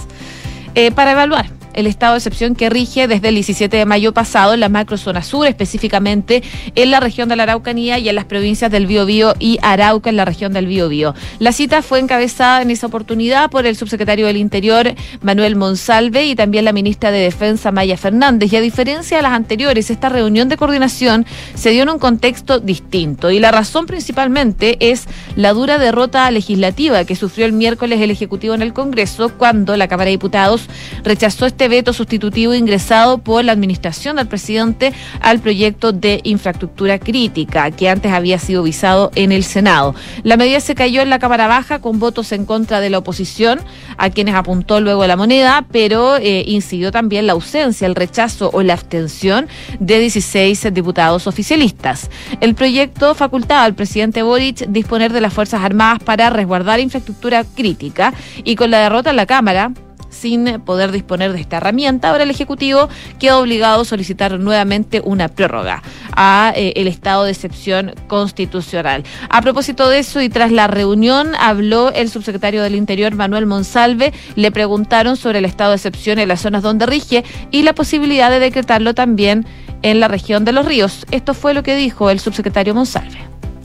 eh, 0.76 0.92
para 0.92 1.14
evaluar 1.14 1.57
el 1.78 1.86
estado 1.88 2.14
de 2.14 2.18
excepción 2.18 2.56
que 2.56 2.70
rige 2.70 3.08
desde 3.08 3.30
el 3.30 3.36
17 3.36 3.78
de 3.78 3.86
mayo 3.86 4.12
pasado 4.12 4.56
en 4.56 4.60
la 4.60 4.68
macrozona 4.68 5.22
sur, 5.22 5.46
específicamente 5.46 6.42
en 6.74 6.90
la 6.90 7.00
región 7.00 7.30
de 7.30 7.36
la 7.36 7.44
Araucanía 7.44 8.00
y 8.00 8.10
en 8.10 8.16
las 8.16 8.26
provincias 8.26 8.72
del 8.72 8.88
Biobío 8.88 9.36
y 9.40 9.60
Arauca 9.62 10.10
en 10.10 10.16
la 10.16 10.26
región 10.26 10.54
del 10.54 10.66
Biobío. 10.66 11.14
La 11.38 11.52
cita 11.52 11.84
fue 11.84 12.00
encabezada 12.00 12.64
en 12.64 12.72
esa 12.72 12.88
oportunidad 12.88 13.52
por 13.52 13.68
el 13.68 13.76
subsecretario 13.76 14.26
del 14.26 14.38
Interior, 14.38 14.96
Manuel 15.22 15.56
Monsalve, 15.56 16.26
y 16.26 16.36
también 16.36 16.66
la 16.66 16.74
ministra 16.74 17.12
de 17.12 17.20
Defensa, 17.20 17.72
Maya 17.72 17.96
Fernández. 17.96 18.52
Y 18.52 18.56
a 18.56 18.62
diferencia 18.62 19.18
de 19.18 19.24
las 19.24 19.34
anteriores, 19.34 19.92
esta 19.92 20.10
reunión 20.10 20.50
de 20.50 20.58
coordinación 20.58 21.28
se 21.54 21.70
dio 21.70 21.84
en 21.84 21.90
un 21.90 22.00
contexto 22.00 22.60
distinto. 22.60 23.30
Y 23.30 23.38
la 23.38 23.52
razón 23.52 23.86
principalmente 23.86 24.78
es 24.80 25.06
la 25.36 25.54
dura 25.54 25.78
derrota 25.78 26.30
legislativa 26.32 27.06
que 27.06 27.16
sufrió 27.16 27.46
el 27.46 27.54
miércoles 27.54 28.02
el 28.02 28.10
Ejecutivo 28.10 28.56
en 28.56 28.64
el 28.64 28.74
Congreso 28.74 29.30
cuando 29.38 29.78
la 29.78 29.88
Cámara 29.88 30.06
de 30.06 30.12
Diputados 30.12 30.68
rechazó 31.04 31.46
este 31.46 31.67
veto 31.68 31.94
sustitutivo 31.94 32.54
ingresado 32.54 33.18
por 33.18 33.44
la 33.44 33.52
administración 33.52 34.18
del 34.18 34.28
presidente 34.28 34.94
al 35.22 35.40
proyecto 35.40 35.92
de 35.92 36.22
infraestructura 36.24 37.00
crítica 37.00 37.72
que 37.72 37.90
antes 37.90 38.12
había 38.12 38.40
sido 38.40 38.64
visado 38.64 39.12
en 39.16 39.32
el 39.32 39.44
Senado. 39.44 39.96
La 40.24 40.38
medida 40.38 40.60
se 40.60 40.76
cayó 40.76 41.02
en 41.02 41.10
la 41.10 41.20
Cámara 41.20 41.48
Baja 41.48 41.80
con 41.80 42.00
votos 42.00 42.32
en 42.32 42.46
contra 42.46 42.80
de 42.80 42.90
la 42.90 43.00
oposición, 43.00 43.60
a 43.98 44.10
quienes 44.10 44.36
apuntó 44.36 44.80
luego 44.82 45.06
la 45.08 45.16
moneda, 45.16 45.66
pero 45.72 46.18
eh, 46.18 46.44
incidió 46.48 46.92
también 46.92 47.28
la 47.28 47.34
ausencia, 47.34 47.88
el 47.88 47.96
rechazo 47.96 48.50
o 48.54 48.62
la 48.64 48.74
abstención 48.74 49.48
de 49.80 50.00
16 50.00 50.74
diputados 50.74 51.28
oficialistas. 51.28 52.10
El 52.42 52.56
proyecto 52.56 53.16
facultaba 53.16 53.64
al 53.64 53.76
presidente 53.76 54.24
Boric 54.24 54.68
disponer 54.68 55.14
de 55.14 55.22
las 55.22 55.34
Fuerzas 55.34 55.62
Armadas 55.64 56.00
para 56.04 56.30
resguardar 56.30 56.80
infraestructura 56.80 57.44
crítica 57.44 58.14
y 58.44 58.56
con 58.56 58.72
la 58.72 58.80
derrota 58.80 59.10
en 59.10 59.16
la 59.16 59.26
Cámara, 59.26 59.72
sin 60.18 60.60
poder 60.62 60.92
disponer 60.92 61.34
de 61.34 61.40
esta 61.40 61.58
herramienta, 61.58 62.10
ahora 62.10 62.24
el 62.24 62.32
Ejecutivo 62.32 62.90
queda 63.20 63.38
obligado 63.38 63.82
a 63.82 63.86
solicitar 63.86 64.40
nuevamente 64.40 65.02
una 65.04 65.28
prórroga 65.28 65.84
a 66.16 66.52
eh, 66.56 66.74
el 66.76 66.88
estado 66.88 67.24
de 67.24 67.32
excepción 67.32 67.94
constitucional. 68.08 69.04
A 69.30 69.42
propósito 69.42 69.90
de 69.90 70.00
eso 70.00 70.22
y 70.22 70.30
tras 70.30 70.52
la 70.52 70.68
reunión 70.68 71.34
habló 71.40 71.92
el 71.94 72.10
subsecretario 72.10 72.64
del 72.64 72.76
Interior 72.76 73.16
Manuel 73.16 73.46
Monsalve, 73.46 74.14
le 74.36 74.52
preguntaron 74.52 75.16
sobre 75.18 75.40
el 75.40 75.46
estado 75.46 75.72
de 75.72 75.78
excepción 75.78 76.20
en 76.20 76.28
las 76.28 76.42
zonas 76.42 76.64
donde 76.64 76.86
rige 76.86 77.24
y 77.52 77.64
la 77.64 77.74
posibilidad 77.74 78.32
de 78.32 78.40
decretarlo 78.40 78.94
también 78.94 79.46
en 79.84 80.00
la 80.00 80.08
región 80.08 80.46
de 80.46 80.52
los 80.52 80.66
ríos. 80.66 81.06
Esto 81.12 81.34
fue 81.34 81.54
lo 81.54 81.64
que 81.64 81.76
dijo 81.76 82.10
el 82.10 82.20
subsecretario 82.20 82.74
Monsalve. 82.74 83.20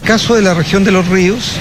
Caso 0.04 0.34
de 0.34 0.42
la 0.42 0.54
región 0.54 0.84
de 0.84 0.90
los 0.90 1.06
ríos, 1.08 1.52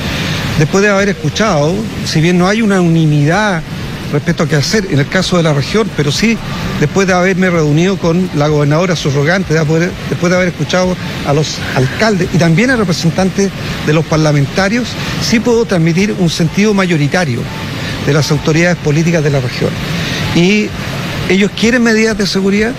después 0.58 0.84
de 0.84 0.90
haber 0.90 1.10
escuchado, 1.10 1.74
si 2.06 2.22
bien 2.22 2.38
no 2.38 2.48
hay 2.48 2.62
una 2.62 2.82
unanimidad 2.82 3.62
respecto 4.12 4.44
a 4.44 4.48
qué 4.48 4.56
hacer 4.56 4.88
en 4.92 5.00
el 5.00 5.08
caso 5.08 5.38
de 5.38 5.44
la 5.44 5.54
región, 5.54 5.90
pero 5.96 6.12
sí 6.12 6.38
después 6.80 7.08
de 7.08 7.14
haberme 7.14 7.50
reunido 7.50 7.98
con 7.98 8.30
la 8.36 8.48
gobernadora 8.48 8.96
subrogante, 8.96 9.54
después 9.54 9.90
de 10.30 10.36
haber 10.36 10.50
escuchado 10.50 10.96
a 11.26 11.34
los 11.34 11.58
alcaldes 11.76 12.30
y 12.34 12.38
también 12.38 12.72
a 12.72 12.76
representantes 12.76 13.50
de 13.86 13.94
los 13.94 14.06
parlamentarios, 14.06 14.90
sí 15.22 15.40
puedo 15.40 15.66
transmitir 15.66 16.16
un 16.20 16.30
sentido 16.30 16.74
mayoritario 16.74 17.42
de 18.06 18.14
las 18.14 18.32
autoridades 18.32 18.78
políticas 18.78 19.24
de 19.24 19.30
la 19.30 19.40
región. 19.40 19.70
Y 20.36 20.68
ellos 21.30 21.52
quieren 21.58 21.84
medidas 21.84 22.18
de 22.18 22.28
seguridad, 22.28 22.74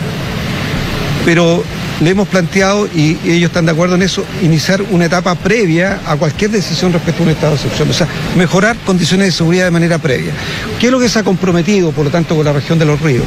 pero 1.24 1.62
le 2.00 2.10
hemos 2.10 2.28
planteado, 2.28 2.86
y 2.86 3.18
ellos 3.24 3.50
están 3.50 3.66
de 3.66 3.72
acuerdo 3.72 3.94
en 3.94 4.02
eso, 4.02 4.24
iniciar 4.42 4.82
una 4.90 5.06
etapa 5.06 5.34
previa 5.34 6.00
a 6.06 6.16
cualquier 6.16 6.50
decisión 6.50 6.92
respecto 6.92 7.22
a 7.22 7.26
un 7.26 7.32
estado 7.32 7.52
de 7.52 7.56
excepción. 7.56 7.90
O 7.90 7.92
sea, 7.92 8.08
mejorar 8.36 8.76
condiciones 8.84 9.26
de 9.28 9.32
seguridad 9.32 9.64
de 9.66 9.70
manera 9.70 9.98
previa. 9.98 10.32
¿Qué 10.80 10.86
es 10.86 10.92
lo 10.92 10.98
que 10.98 11.08
se 11.08 11.18
ha 11.18 11.22
comprometido, 11.22 11.92
por 11.92 12.04
lo 12.04 12.10
tanto, 12.10 12.34
con 12.34 12.44
la 12.44 12.52
región 12.52 12.78
de 12.78 12.84
los 12.84 13.00
ríos? 13.00 13.26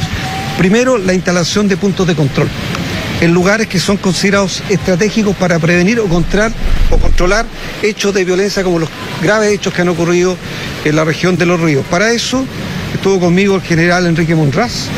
Primero, 0.58 0.98
la 0.98 1.14
instalación 1.14 1.68
de 1.68 1.76
puntos 1.76 2.06
de 2.06 2.14
control 2.14 2.48
en 3.20 3.32
lugares 3.32 3.66
que 3.66 3.80
son 3.80 3.96
considerados 3.96 4.62
estratégicos 4.68 5.34
para 5.36 5.58
prevenir 5.58 6.00
o, 6.00 6.04
o 6.04 6.98
controlar 6.98 7.46
hechos 7.82 8.12
de 8.14 8.24
violencia 8.24 8.62
como 8.62 8.78
los 8.78 8.88
graves 9.22 9.52
hechos 9.52 9.72
que 9.72 9.82
han 9.82 9.88
ocurrido 9.88 10.36
en 10.84 10.96
la 10.96 11.04
región 11.04 11.36
de 11.36 11.46
los 11.46 11.60
ríos. 11.60 11.84
Para 11.90 12.12
eso 12.12 12.44
estuvo 12.92 13.20
conmigo 13.20 13.56
el 13.56 13.62
general 13.62 14.06
Enrique 14.06 14.34
Monraz, 14.34 14.88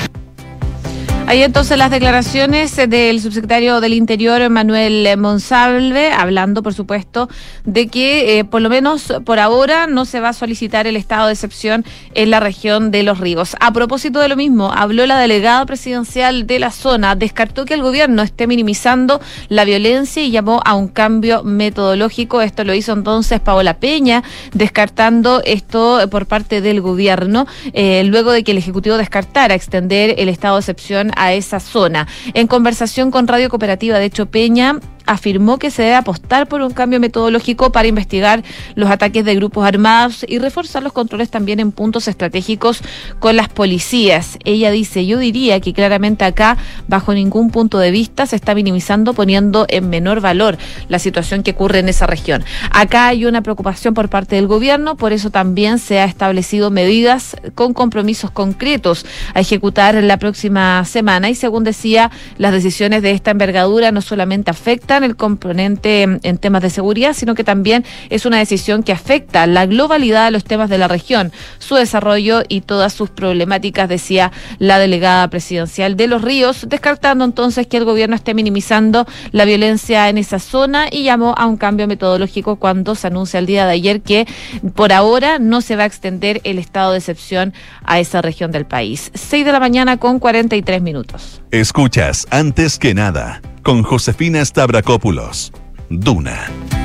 Ahí 1.29 1.43
entonces 1.43 1.77
las 1.77 1.91
declaraciones 1.91 2.75
del 2.75 3.21
subsecretario 3.21 3.83
del 3.83 3.93
Interior, 3.93 4.49
Manuel 4.49 5.07
Monsalve, 5.19 6.11
hablando, 6.11 6.63
por 6.63 6.73
supuesto, 6.73 7.29
de 7.67 7.89
que 7.89 8.39
eh, 8.39 8.45
por 8.47 8.63
lo 8.63 8.71
menos 8.71 9.13
por 9.27 9.39
ahora 9.39 9.87
no 9.87 10.07
se 10.07 10.21
va 10.21 10.31
a 10.31 10.33
solicitar 10.33 10.87
el 10.87 10.97
estado 10.97 11.27
de 11.27 11.35
excepción 11.35 11.85
en 12.15 12.31
la 12.31 12.41
región 12.41 12.91
de 12.91 13.03
Los 13.03 13.21
Ríos. 13.21 13.57
A 13.61 13.75
propósito 13.75 14.21
de 14.21 14.29
lo 14.29 14.37
mismo, 14.37 14.73
habló 14.73 15.05
la 15.05 15.19
delegada 15.19 15.67
presidencial 15.67 16.47
de 16.47 16.61
la 16.61 16.71
zona, 16.71 17.15
descartó 17.15 17.67
que 17.67 17.75
el 17.75 17.83
gobierno 17.83 18.23
esté 18.23 18.47
minimizando 18.47 19.21
la 19.51 19.67
violencia 19.67 20.23
y 20.23 20.31
llamó 20.31 20.63
a 20.65 20.77
un 20.77 20.89
cambio 20.89 21.45
metodológico. 21.45 22.41
Esto 22.41 22.65
lo 22.65 22.73
hizo 22.73 22.95
entonces 22.95 23.39
Paola 23.41 23.75
Peña, 23.75 24.25
descartando 24.55 25.43
esto 25.45 26.09
por 26.11 26.25
parte 26.25 26.63
del 26.63 26.81
gobierno, 26.81 27.47
eh, 27.75 28.03
luego 28.05 28.33
de 28.33 28.43
que 28.45 28.53
el 28.53 28.59
Ejecutivo 28.59 28.97
descartara 28.97 29.55
extender 29.55 30.15
el 30.17 30.31
estado 30.31 30.55
de 30.55 30.61
excepción 30.61 31.13
a 31.19 31.33
esa 31.33 31.61
zona. 31.61 32.07
En 32.35 32.47
conversación 32.47 33.11
con 33.11 33.27
Radio 33.27 33.49
Cooperativa 33.49 33.99
de 33.99 34.07
Hecho 34.07 34.27
Peña, 34.27 34.81
afirmó 35.09 35.59
que 35.59 35.71
se 35.71 35.83
debe 35.83 35.97
apostar 35.97 36.47
por 36.47 36.61
un 36.61 36.71
cambio 36.71 37.01
metodológico 37.01 37.73
para 37.73 37.89
investigar 37.89 38.45
los 38.75 38.91
ataques 38.91 39.25
de 39.25 39.35
grupos 39.35 39.67
armados 39.67 40.25
y 40.29 40.39
reforzar 40.39 40.83
los 40.83 40.93
controles 40.93 41.31
también 41.31 41.59
en 41.61 41.73
puntos 41.73 42.07
estratégicos 42.09 42.83
con 43.19 43.35
las 43.37 43.49
policías. 43.49 44.39
Ella 44.45 44.71
dice, 44.71 45.07
yo 45.07 45.19
diría 45.19 45.61
que 45.61 45.73
claramente 45.73 46.25
acá, 46.25 46.59
bajo 46.87 47.15
ningún 47.15 47.51
punto 47.51 47.79
de 47.79 47.91
vista, 47.91 48.27
se 48.27 48.37
está 48.37 48.55
minimizando 48.55 49.15
poniendo 49.15 49.67
en 49.69 49.89
menor 49.89 50.21
valor 50.21 50.59
la 50.89 50.99
situación 50.99 51.43
que 51.43 51.53
ocurre 51.53 51.79
en 51.79 51.89
esa 51.89 52.07
región. 52.07 52.45
Acá 52.71 53.09
hay 53.09 53.25
una 53.25 53.43
preocupación 53.43 53.95
por 53.95 54.09
parte 54.09 54.37
del 54.37 54.47
gobierno, 54.47 54.97
por 54.97 55.13
eso 55.13 55.31
también 55.31 55.79
se 55.79 56.01
ha 56.01 56.05
establecido 56.05 56.71
medidas 56.71 57.37
con 57.55 57.73
compromisos 57.73 58.31
concretos 58.31 59.07
a 59.35 59.41
ejecutar 59.41 59.95
la 60.03 60.19
próxima 60.19 60.85
semana 60.85 61.31
y 61.31 61.35
según 61.35 61.65
decía, 61.65 62.11
las 62.37 62.53
decisiones 62.53 63.03
de 63.03 63.13
esta 63.13 63.31
envergadura 63.31 63.91
no 63.91 64.03
solamente 64.03 64.51
afectan 64.51 64.98
el 65.05 65.17
componente 65.17 66.03
en 66.03 66.39
temas 66.39 66.63
de 66.63 66.71
seguridad, 66.71 67.13
sino 67.13 67.35
que 67.35 67.45
también 67.45 67.85
es 68.11 68.27
una 68.27 68.39
decisión 68.39 68.83
que 68.83 68.93
afecta 68.93 69.47
la 69.47 69.67
globalidad 69.67 70.27
de 70.27 70.31
los 70.31 70.45
temas 70.45 70.71
de 70.71 70.79
la 70.79 70.89
región, 70.89 71.33
su 71.59 71.75
desarrollo 71.75 72.43
y 72.49 72.63
todas 72.63 72.93
sus 72.93 73.11
problemáticas, 73.11 73.89
decía 73.89 74.33
la 74.59 74.79
delegada 74.79 75.29
presidencial 75.29 75.97
de 75.97 76.07
Los 76.07 76.23
Ríos, 76.23 76.67
descartando 76.69 77.25
entonces 77.25 77.67
que 77.67 77.77
el 77.77 77.85
gobierno 77.85 78.17
esté 78.17 78.35
minimizando 78.35 79.07
la 79.33 79.45
violencia 79.45 80.09
en 80.09 80.19
esa 80.19 80.39
zona 80.39 80.87
y 80.91 81.05
llamó 81.05 81.35
a 81.37 81.47
un 81.47 81.57
cambio 81.57 81.87
metodológico 81.87 82.57
cuando 82.57 82.95
se 82.95 83.07
anuncia 83.07 83.39
el 83.39 83.47
día 83.47 83.67
de 83.67 83.73
ayer 83.73 84.01
que 84.01 84.27
por 84.75 84.93
ahora 84.93 85.39
no 85.39 85.61
se 85.61 85.77
va 85.77 85.85
a 85.85 85.87
extender 85.87 86.41
el 86.45 86.59
estado 86.59 86.93
de 86.93 86.99
excepción 86.99 87.55
a 87.85 88.01
esa 88.01 88.23
región 88.23 88.51
del 88.53 88.67
país. 88.67 89.11
6 89.15 89.45
de 89.45 89.53
la 89.53 89.61
mañana 89.61 89.97
con 89.97 90.19
43 90.19 90.83
minutos. 90.83 91.41
Escuchas 91.51 92.27
antes 92.31 92.79
que 92.79 92.95
nada 92.95 93.41
con 93.63 93.83
Josefina 93.83 94.45
Stavrakopoulos. 94.45 95.53
Duna. 95.91 96.78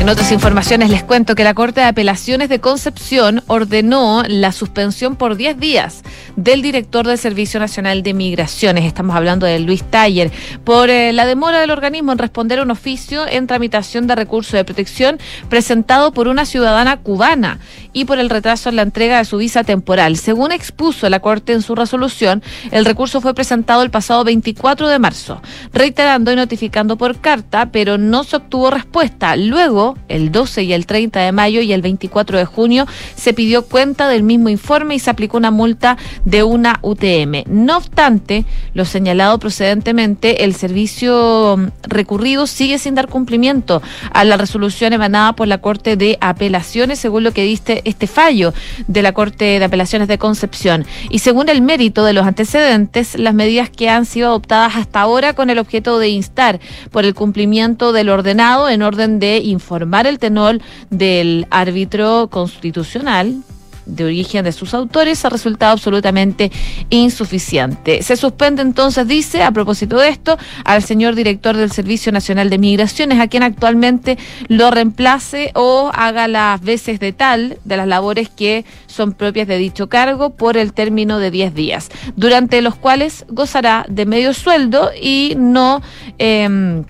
En 0.00 0.08
otras 0.08 0.30
informaciones 0.30 0.90
les 0.90 1.02
cuento 1.02 1.34
que 1.34 1.42
la 1.42 1.54
Corte 1.54 1.80
de 1.80 1.86
Apelaciones 1.86 2.48
de 2.48 2.60
Concepción 2.60 3.42
ordenó 3.48 4.22
la 4.28 4.52
suspensión 4.52 5.16
por 5.16 5.36
10 5.36 5.58
días 5.58 6.02
del 6.36 6.62
director 6.62 7.04
del 7.04 7.18
Servicio 7.18 7.58
Nacional 7.58 8.04
de 8.04 8.14
Migraciones, 8.14 8.84
estamos 8.84 9.16
hablando 9.16 9.44
de 9.44 9.58
Luis 9.58 9.82
Taller, 9.82 10.30
por 10.62 10.88
eh, 10.88 11.12
la 11.12 11.26
demora 11.26 11.58
del 11.58 11.72
organismo 11.72 12.12
en 12.12 12.18
responder 12.18 12.60
a 12.60 12.62
un 12.62 12.70
oficio 12.70 13.26
en 13.26 13.48
tramitación 13.48 14.06
de 14.06 14.14
recurso 14.14 14.56
de 14.56 14.64
protección 14.64 15.18
presentado 15.48 16.12
por 16.12 16.28
una 16.28 16.46
ciudadana 16.46 16.98
cubana 16.98 17.58
y 17.92 18.04
por 18.04 18.20
el 18.20 18.30
retraso 18.30 18.68
en 18.68 18.76
la 18.76 18.82
entrega 18.82 19.18
de 19.18 19.24
su 19.24 19.38
visa 19.38 19.64
temporal. 19.64 20.16
Según 20.16 20.52
expuso 20.52 21.10
la 21.10 21.18
Corte 21.18 21.52
en 21.52 21.62
su 21.62 21.74
resolución, 21.74 22.42
el 22.70 22.84
recurso 22.84 23.20
fue 23.20 23.34
presentado 23.34 23.82
el 23.82 23.90
pasado 23.90 24.22
24 24.22 24.88
de 24.88 24.98
marzo, 25.00 25.42
reiterando 25.72 26.30
y 26.30 26.36
notificando 26.36 26.96
por 26.96 27.20
carta, 27.20 27.70
pero 27.72 27.98
no 27.98 28.22
se 28.22 28.36
obtuvo 28.36 28.70
respuesta. 28.70 29.34
Luego, 29.34 29.87
el 30.08 30.32
12 30.32 30.64
y 30.64 30.72
el 30.72 30.86
30 30.86 31.20
de 31.20 31.32
mayo 31.32 31.60
y 31.60 31.72
el 31.72 31.82
24 31.82 32.38
de 32.38 32.44
junio, 32.44 32.86
se 33.16 33.32
pidió 33.32 33.64
cuenta 33.64 34.08
del 34.08 34.22
mismo 34.22 34.48
informe 34.48 34.94
y 34.94 34.98
se 34.98 35.10
aplicó 35.10 35.36
una 35.36 35.50
multa 35.50 35.96
de 36.24 36.42
una 36.42 36.78
UTM. 36.82 37.44
No 37.46 37.76
obstante, 37.76 38.44
lo 38.74 38.84
señalado 38.84 39.38
precedentemente, 39.38 40.44
el 40.44 40.54
servicio 40.54 41.56
mm, 41.58 41.66
recurrido 41.82 42.46
sigue 42.46 42.78
sin 42.78 42.94
dar 42.94 43.08
cumplimiento 43.08 43.82
a 44.12 44.24
la 44.24 44.36
resolución 44.36 44.92
emanada 44.92 45.34
por 45.34 45.48
la 45.48 45.58
Corte 45.58 45.96
de 45.96 46.18
Apelaciones, 46.20 46.98
según 46.98 47.24
lo 47.24 47.32
que 47.32 47.42
diste 47.42 47.82
este 47.84 48.06
fallo 48.06 48.52
de 48.86 49.02
la 49.02 49.12
Corte 49.12 49.58
de 49.58 49.64
Apelaciones 49.64 50.08
de 50.08 50.18
Concepción. 50.18 50.84
Y 51.10 51.20
según 51.20 51.48
el 51.48 51.62
mérito 51.62 52.04
de 52.04 52.12
los 52.12 52.26
antecedentes, 52.26 53.18
las 53.18 53.34
medidas 53.34 53.70
que 53.70 53.88
han 53.88 54.06
sido 54.06 54.28
adoptadas 54.28 54.76
hasta 54.76 55.00
ahora 55.00 55.34
con 55.34 55.50
el 55.50 55.58
objeto 55.58 55.98
de 55.98 56.08
instar 56.08 56.60
por 56.90 57.04
el 57.04 57.14
cumplimiento 57.14 57.92
del 57.92 58.08
ordenado 58.08 58.68
en 58.68 58.82
orden 58.82 59.18
de 59.18 59.38
informar 59.78 60.08
el 60.08 60.18
tenor 60.18 60.60
del 60.90 61.46
árbitro 61.50 62.28
constitucional 62.30 63.42
de 63.86 64.04
origen 64.04 64.44
de 64.44 64.52
sus 64.52 64.74
autores 64.74 65.24
ha 65.24 65.30
resultado 65.30 65.72
absolutamente 65.72 66.52
insuficiente. 66.90 68.02
Se 68.02 68.16
suspende 68.16 68.60
entonces, 68.60 69.08
dice, 69.08 69.42
a 69.42 69.50
propósito 69.50 69.96
de 69.96 70.10
esto, 70.10 70.36
al 70.64 70.82
señor 70.82 71.14
director 71.14 71.56
del 71.56 71.72
Servicio 71.72 72.12
Nacional 72.12 72.50
de 72.50 72.58
Migraciones, 72.58 73.18
a 73.18 73.28
quien 73.28 73.42
actualmente 73.42 74.18
lo 74.48 74.70
reemplace 74.70 75.52
o 75.54 75.90
haga 75.94 76.28
las 76.28 76.60
veces 76.60 77.00
de 77.00 77.12
tal 77.12 77.58
de 77.64 77.76
las 77.78 77.86
labores 77.88 78.28
que 78.28 78.66
son 78.86 79.14
propias 79.14 79.48
de 79.48 79.56
dicho 79.56 79.88
cargo 79.88 80.30
por 80.30 80.58
el 80.58 80.74
término 80.74 81.18
de 81.18 81.30
10 81.30 81.54
días, 81.54 81.88
durante 82.14 82.60
los 82.60 82.74
cuales 82.74 83.24
gozará 83.30 83.86
de 83.88 84.04
medio 84.04 84.34
sueldo 84.34 84.90
y 85.00 85.34
no... 85.38 85.80
Eh, 86.18 86.82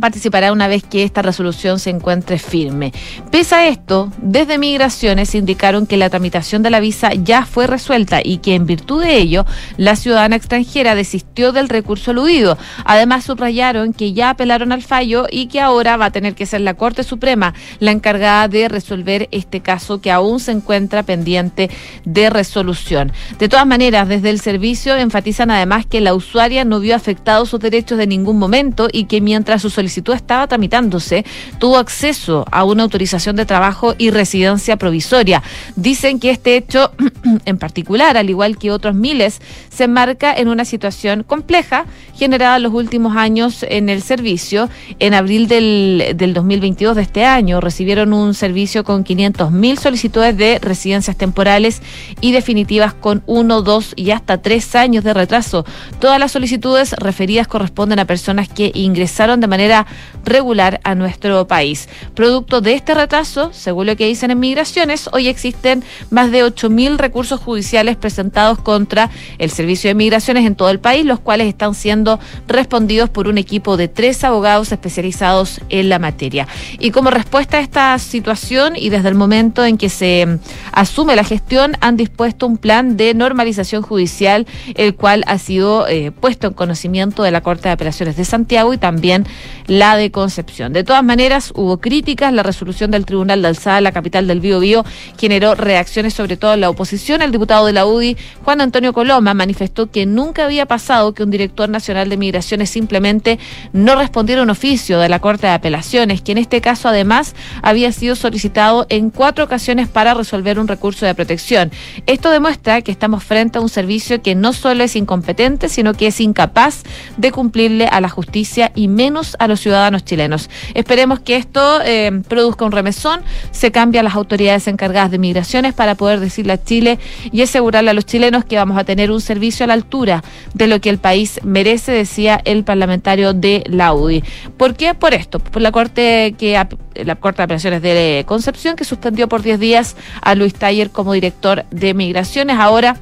participará 0.00 0.52
una 0.52 0.68
vez 0.68 0.82
que 0.84 1.02
esta 1.02 1.22
resolución 1.22 1.78
se 1.78 1.90
encuentre 1.90 2.38
firme. 2.38 2.92
Pese 3.30 3.54
a 3.54 3.68
esto, 3.68 4.12
desde 4.18 4.58
Migraciones 4.58 5.34
indicaron 5.34 5.86
que 5.86 5.96
la 5.96 6.10
tramitación 6.10 6.62
de 6.62 6.70
la 6.70 6.80
visa 6.80 7.12
ya 7.14 7.46
fue 7.46 7.66
resuelta 7.66 8.20
y 8.22 8.38
que 8.38 8.54
en 8.54 8.66
virtud 8.66 9.02
de 9.02 9.16
ello 9.16 9.46
la 9.76 9.96
ciudadana 9.96 10.36
extranjera 10.36 10.94
desistió 10.94 11.52
del 11.52 11.68
recurso 11.68 12.10
aludido. 12.10 12.58
Además, 12.84 13.24
subrayaron 13.24 13.92
que 13.92 14.12
ya 14.12 14.30
apelaron 14.30 14.72
al 14.72 14.82
fallo 14.82 15.26
y 15.30 15.46
que 15.46 15.60
ahora 15.60 15.96
va 15.96 16.06
a 16.06 16.12
tener 16.12 16.34
que 16.34 16.46
ser 16.46 16.60
la 16.60 16.74
Corte 16.74 17.02
Suprema 17.02 17.54
la 17.80 17.90
encargada 17.90 18.48
de 18.48 18.68
resolver 18.68 19.28
este 19.32 19.60
caso 19.60 20.00
que 20.00 20.10
aún 20.10 20.40
se 20.40 20.52
encuentra 20.52 21.02
pendiente 21.02 21.70
de 22.04 22.30
resolución. 22.30 23.12
De 23.38 23.48
todas 23.48 23.66
maneras, 23.66 24.08
desde 24.08 24.30
el 24.30 24.40
servicio 24.40 24.96
enfatizan 24.96 25.50
además 25.50 25.86
que 25.86 26.00
la 26.00 26.14
usuaria 26.14 26.64
no 26.64 26.80
vio 26.80 26.94
afectados 26.94 27.50
sus 27.50 27.60
derechos 27.60 27.98
de 27.98 28.06
ningún 28.06 28.38
momento 28.38 28.88
y 28.92 29.04
que 29.04 29.20
mientras 29.20 29.62
su 29.62 29.70
solicitud 29.70 29.85
estaba 29.86 30.46
tramitándose, 30.46 31.24
tuvo 31.58 31.78
acceso 31.78 32.44
a 32.50 32.64
una 32.64 32.82
autorización 32.82 33.36
de 33.36 33.46
trabajo 33.46 33.94
y 33.98 34.10
residencia 34.10 34.76
provisoria. 34.76 35.42
Dicen 35.76 36.20
que 36.20 36.30
este 36.30 36.56
hecho 36.56 36.92
en 37.44 37.58
particular, 37.58 38.16
al 38.16 38.30
igual 38.30 38.58
que 38.58 38.70
otros 38.70 38.94
miles, 38.94 39.40
se 39.68 39.84
enmarca 39.84 40.34
en 40.34 40.48
una 40.48 40.64
situación 40.64 41.22
compleja 41.22 41.86
generada 42.14 42.56
en 42.56 42.62
los 42.62 42.72
últimos 42.72 43.16
años 43.16 43.64
en 43.68 43.88
el 43.88 44.02
servicio. 44.02 44.68
En 44.98 45.14
abril 45.14 45.48
del, 45.48 46.14
del 46.16 46.32
2022 46.34 46.96
de 46.96 47.02
este 47.02 47.24
año 47.24 47.60
recibieron 47.60 48.12
un 48.12 48.34
servicio 48.34 48.84
con 48.84 49.04
500.000 49.04 49.78
solicitudes 49.78 50.36
de 50.36 50.58
residencias 50.60 51.16
temporales 51.16 51.82
y 52.20 52.32
definitivas 52.32 52.94
con 52.94 53.22
uno, 53.26 53.62
dos 53.62 53.92
y 53.96 54.10
hasta 54.10 54.38
tres 54.38 54.74
años 54.74 55.04
de 55.04 55.12
retraso. 55.12 55.64
Todas 55.98 56.18
las 56.18 56.32
solicitudes 56.32 56.92
referidas 56.92 57.48
corresponden 57.48 57.98
a 57.98 58.04
personas 58.04 58.48
que 58.48 58.70
ingresaron 58.74 59.40
de 59.40 59.46
manera 59.46 59.75
regular 60.24 60.80
a 60.84 60.94
nuestro 60.94 61.46
país. 61.46 61.88
Producto 62.14 62.60
de 62.60 62.74
este 62.74 62.94
retraso, 62.94 63.52
según 63.52 63.86
lo 63.86 63.96
que 63.96 64.06
dicen 64.06 64.30
en 64.30 64.40
Migraciones, 64.40 65.10
hoy 65.12 65.28
existen 65.28 65.84
más 66.10 66.30
de 66.30 66.44
8.000 66.44 66.96
recursos 66.96 67.40
judiciales 67.40 67.96
presentados 67.96 68.58
contra 68.58 69.10
el 69.38 69.50
Servicio 69.50 69.88
de 69.88 69.94
Migraciones 69.94 70.46
en 70.46 70.54
todo 70.54 70.70
el 70.70 70.80
país, 70.80 71.04
los 71.04 71.20
cuales 71.20 71.48
están 71.48 71.74
siendo 71.74 72.18
respondidos 72.46 73.10
por 73.10 73.28
un 73.28 73.38
equipo 73.38 73.76
de 73.76 73.88
tres 73.88 74.24
abogados 74.24 74.72
especializados 74.72 75.60
en 75.68 75.88
la 75.88 75.98
materia. 75.98 76.46
Y 76.78 76.90
como 76.90 77.10
respuesta 77.10 77.58
a 77.58 77.60
esta 77.60 77.98
situación 77.98 78.74
y 78.76 78.90
desde 78.90 79.08
el 79.08 79.14
momento 79.14 79.64
en 79.64 79.78
que 79.78 79.88
se 79.88 80.26
mm, 80.26 80.38
asume 80.72 81.16
la 81.16 81.24
gestión, 81.24 81.76
han 81.80 81.96
dispuesto 81.96 82.46
un 82.46 82.56
plan 82.56 82.96
de 82.96 83.14
normalización 83.14 83.82
judicial, 83.82 84.46
el 84.74 84.94
cual 84.94 85.24
ha 85.26 85.38
sido 85.38 85.86
eh, 85.88 86.12
puesto 86.12 86.48
en 86.48 86.54
conocimiento 86.54 87.22
de 87.22 87.30
la 87.30 87.40
Corte 87.40 87.68
de 87.68 87.72
Apelaciones 87.72 88.16
de 88.16 88.24
Santiago 88.24 88.72
y 88.72 88.78
también 88.78 89.26
la 89.66 89.96
de 89.96 90.10
Concepción. 90.10 90.72
De 90.72 90.84
todas 90.84 91.04
maneras, 91.04 91.52
hubo 91.54 91.78
críticas. 91.78 92.32
La 92.32 92.42
resolución 92.42 92.90
del 92.90 93.06
Tribunal 93.06 93.42
de 93.42 93.48
Alzada, 93.48 93.80
la 93.80 93.92
capital 93.92 94.26
del 94.26 94.40
Bío 94.40 94.60
Bío, 94.60 94.84
generó 95.18 95.54
reacciones 95.54 96.14
sobre 96.14 96.36
todo 96.36 96.54
en 96.54 96.60
la 96.60 96.70
oposición. 96.70 97.22
El 97.22 97.32
diputado 97.32 97.66
de 97.66 97.72
la 97.72 97.86
UDI, 97.86 98.16
Juan 98.44 98.60
Antonio 98.60 98.92
Coloma, 98.92 99.34
manifestó 99.34 99.90
que 99.90 100.06
nunca 100.06 100.44
había 100.44 100.66
pasado 100.66 101.14
que 101.14 101.22
un 101.22 101.30
director 101.30 101.68
nacional 101.68 102.08
de 102.08 102.16
migraciones 102.16 102.70
simplemente 102.70 103.38
no 103.72 103.96
respondiera 103.96 104.42
un 104.42 104.50
oficio 104.50 104.98
de 104.98 105.08
la 105.08 105.20
Corte 105.20 105.46
de 105.46 105.52
Apelaciones, 105.52 106.22
que 106.22 106.32
en 106.32 106.38
este 106.38 106.60
caso 106.60 106.88
además 106.88 107.34
había 107.62 107.92
sido 107.92 108.16
solicitado 108.16 108.86
en 108.88 109.10
cuatro 109.10 109.44
ocasiones 109.44 109.88
para 109.88 110.14
resolver 110.14 110.58
un 110.58 110.68
recurso 110.68 111.06
de 111.06 111.14
protección. 111.14 111.70
Esto 112.06 112.30
demuestra 112.30 112.82
que 112.82 112.92
estamos 112.92 113.24
frente 113.24 113.58
a 113.58 113.60
un 113.60 113.68
servicio 113.68 114.22
que 114.22 114.34
no 114.34 114.52
solo 114.52 114.84
es 114.84 114.96
incompetente, 114.96 115.68
sino 115.68 115.94
que 115.94 116.08
es 116.08 116.20
incapaz 116.20 116.82
de 117.16 117.32
cumplirle 117.32 117.86
a 117.86 118.00
la 118.00 118.08
justicia 118.08 118.72
y 118.74 118.88
menos 118.88 119.36
a 119.38 119.48
los 119.48 119.55
ciudadanos 119.60 120.04
chilenos. 120.04 120.50
Esperemos 120.74 121.20
que 121.20 121.36
esto 121.36 121.80
eh, 121.84 122.22
produzca 122.28 122.64
un 122.64 122.72
remesón, 122.72 123.20
se 123.50 123.70
cambie 123.72 124.00
a 124.00 124.02
las 124.02 124.14
autoridades 124.14 124.68
encargadas 124.68 125.10
de 125.10 125.18
migraciones 125.18 125.74
para 125.74 125.94
poder 125.94 126.20
decirle 126.20 126.54
a 126.54 126.62
Chile 126.62 126.98
y 127.32 127.42
asegurarle 127.42 127.90
a 127.90 127.94
los 127.94 128.06
chilenos 128.06 128.44
que 128.44 128.56
vamos 128.56 128.78
a 128.78 128.84
tener 128.84 129.10
un 129.10 129.20
servicio 129.20 129.64
a 129.64 129.66
la 129.66 129.74
altura 129.74 130.22
de 130.54 130.66
lo 130.66 130.80
que 130.80 130.90
el 130.90 130.98
país 130.98 131.40
merece, 131.42 131.92
decía 131.92 132.40
el 132.44 132.64
parlamentario 132.64 133.32
de 133.32 133.64
la 133.66 133.94
UDI. 133.94 134.22
¿Por 134.56 134.74
qué? 134.74 134.94
Por 134.94 135.14
esto, 135.14 135.38
por 135.38 135.62
la 135.62 135.72
Corte 135.72 136.34
que 136.38 136.60
la 137.04 137.16
Corte 137.16 137.38
de 137.38 137.44
Apelaciones 137.44 137.82
de 137.82 138.24
Concepción 138.26 138.76
que 138.76 138.84
suspendió 138.84 139.28
por 139.28 139.42
10 139.42 139.58
días 139.60 139.96
a 140.20 140.34
Luis 140.34 140.54
Taller 140.54 140.90
como 140.90 141.12
director 141.12 141.64
de 141.70 141.94
migraciones. 141.94 142.56
Ahora 142.58 142.96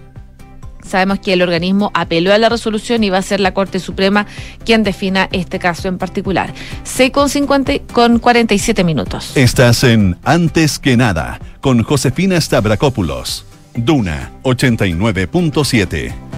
Sabemos 0.87 1.19
que 1.19 1.33
el 1.33 1.43
organismo 1.43 1.91
apeló 1.95 2.33
a 2.33 2.39
la 2.39 2.49
resolución 2.49 3.05
y 3.05 3.11
va 3.11 3.19
a 3.19 3.23
ser 3.23 3.41
la 3.41 3.55
Corte 3.55 3.81
Suprema 3.81 4.27
quien 4.65 4.83
defina 4.83 5.29
este 5.33 5.59
caso 5.59 5.89
en 5.89 5.99
particular. 5.99 6.53
C 6.85 7.11
con, 7.11 7.29
50, 7.29 7.73
con 7.93 8.19
47 8.19 8.85
minutos. 8.85 9.37
Estás 9.37 9.85
en 9.85 10.17
Antes 10.25 10.79
que 10.79 10.97
nada 10.97 11.41
con 11.61 11.83
Josefina 11.83 12.41
Stavrakopoulos. 12.41 13.47
Duna 13.75 14.31
89.7. 14.43 16.34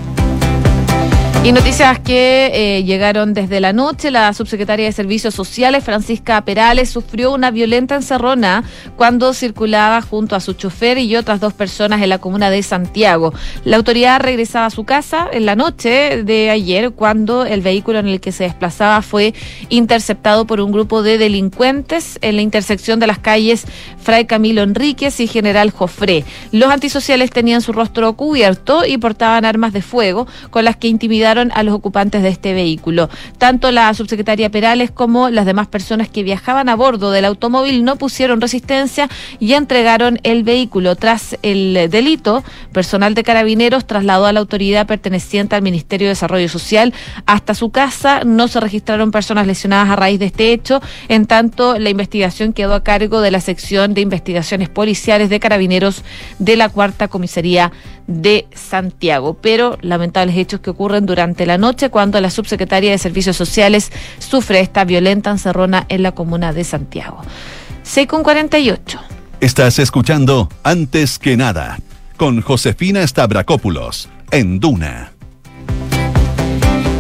Y 1.47 1.53
noticias 1.53 2.01
que 2.01 2.51
eh, 2.53 2.83
llegaron 2.83 3.33
desde 3.33 3.61
la 3.61 3.73
noche. 3.73 4.11
La 4.11 4.33
subsecretaria 4.35 4.87
de 4.87 4.91
Servicios 4.91 5.33
Sociales, 5.33 5.85
Francisca 5.85 6.45
Perales, 6.45 6.91
sufrió 6.91 7.33
una 7.33 7.53
violenta 7.53 7.95
encerrona 7.95 8.65
cuando 8.97 9.33
circulaba 9.33 10.03
junto 10.03 10.35
a 10.35 10.41
su 10.41 10.55
chofer 10.55 10.99
y 10.99 11.15
otras 11.15 11.39
dos 11.39 11.53
personas 11.53 12.03
en 12.03 12.09
la 12.09 12.19
comuna 12.19 12.51
de 12.51 12.65
Santiago. 12.65 13.33
La 13.63 13.77
autoridad 13.77 14.21
regresaba 14.21 14.67
a 14.67 14.71
su 14.71 14.83
casa 14.83 15.29
en 15.33 15.47
la 15.47 15.55
noche 15.55 16.25
de 16.25 16.51
ayer 16.51 16.91
cuando 16.91 17.45
el 17.45 17.61
vehículo 17.61 18.01
en 18.01 18.09
el 18.09 18.21
que 18.21 18.33
se 18.33 18.43
desplazaba 18.43 19.01
fue 19.01 19.33
interceptado 19.69 20.49
por 20.49 20.61
un 20.61 20.73
grupo 20.73 21.05
de 21.05 21.17
delincuentes 21.17 22.19
en 22.23 22.35
la 22.35 22.43
intersección 22.43 22.99
de 22.99 23.07
las 23.07 23.21
calles 23.21 23.67
Fray 24.03 24.25
Camilo 24.25 24.63
Enríquez 24.63 25.21
y 25.21 25.29
General 25.29 25.71
Jofré. 25.71 26.25
Los 26.51 26.73
antisociales 26.73 27.31
tenían 27.31 27.61
su 27.61 27.73
rostro 27.73 28.15
cubierto 28.15 28.85
y 28.85 28.99
portaban 28.99 29.45
armas 29.45 29.73
de 29.73 29.83
fuego 29.83 30.27
con 30.51 30.65
las 30.65 30.75
que 30.77 30.89
intimidaron 30.89 31.36
a 31.55 31.63
los 31.63 31.75
ocupantes 31.75 32.23
de 32.23 32.29
este 32.29 32.55
vehículo. 32.55 33.09
Tanto 33.39 33.71
la 33.71 33.93
subsecretaria 33.95 34.51
Perales 34.51 34.91
como 34.91 35.31
las 35.31 35.47
demás 35.47 35.67
personas 35.67 36.09
que 36.09 36.23
viajaban 36.23 36.69
a 36.69 36.77
bordo 36.77 37.11
del 37.11 37.25
automóvil 37.25 37.85
no 37.85 37.97
pusieron 37.97 38.41
resistencia 38.41 39.09
y 39.39 39.53
entregaron 39.53 40.19
el 40.23 40.43
vehículo. 40.45 40.97
Tras 40.97 41.37
el 41.43 41.89
delito, 41.91 42.43
personal 42.73 43.15
de 43.15 43.23
carabineros 43.23 43.87
trasladó 43.87 44.27
a 44.27 44.33
la 44.33 44.41
autoridad 44.41 44.87
perteneciente 44.87 45.57
al 45.57 45.63
Ministerio 45.63 46.07
de 46.07 46.11
Desarrollo 46.11 46.49
Social 46.49 46.95
hasta 47.27 47.55
su 47.55 47.71
casa. 47.71 48.23
No 48.25 48.49
se 48.49 48.61
registraron 48.61 49.11
personas 49.11 49.47
lesionadas 49.47 49.91
a 49.91 49.97
raíz 49.97 50.19
de 50.19 50.27
este 50.27 50.53
hecho. 50.53 50.81
En 51.09 51.27
tanto, 51.27 51.79
la 51.79 51.91
investigación 51.91 52.53
quedó 52.53 52.75
a 52.75 52.83
cargo 52.83 53.21
de 53.21 53.31
la 53.31 53.41
sección 53.41 53.95
de 53.95 54.01
investigaciones 54.01 54.69
policiales 54.69 55.29
de 55.31 55.41
carabineros 55.41 56.03
de 56.39 56.57
la 56.57 56.69
cuarta 56.69 57.09
comisaría 57.09 57.73
de 58.07 58.47
Santiago. 58.55 59.35
Pero 59.35 59.79
lamentables 59.81 60.37
hechos 60.37 60.61
que 60.61 60.71
ocurren 60.71 61.07
durante 61.07 61.26
la 61.47 61.59
noche 61.59 61.91
cuando 61.91 62.21
la 62.21 62.31
subsecretaria 62.31 62.91
de 62.91 62.99
Servicios 62.99 63.37
Sociales 63.37 63.91
sufre 64.19 64.61
esta 64.61 64.85
violenta 64.85 65.31
encerrona 65.31 65.87
en 65.89 66.03
la 66.03 66.13
comuna 66.13 66.53
de 66.53 66.65
Santiago. 66.65 67.23
6 67.83 68.07
con 68.07 68.23
48. 68.23 69.01
Estás 69.41 69.79
escuchando 69.79 70.49
Antes 70.63 71.19
que 71.19 71.37
nada 71.37 71.79
con 72.17 72.41
Josefina 72.41 73.07
Stavrakopoulos 73.07 74.09
en 74.31 74.61
Duna. 74.61 75.13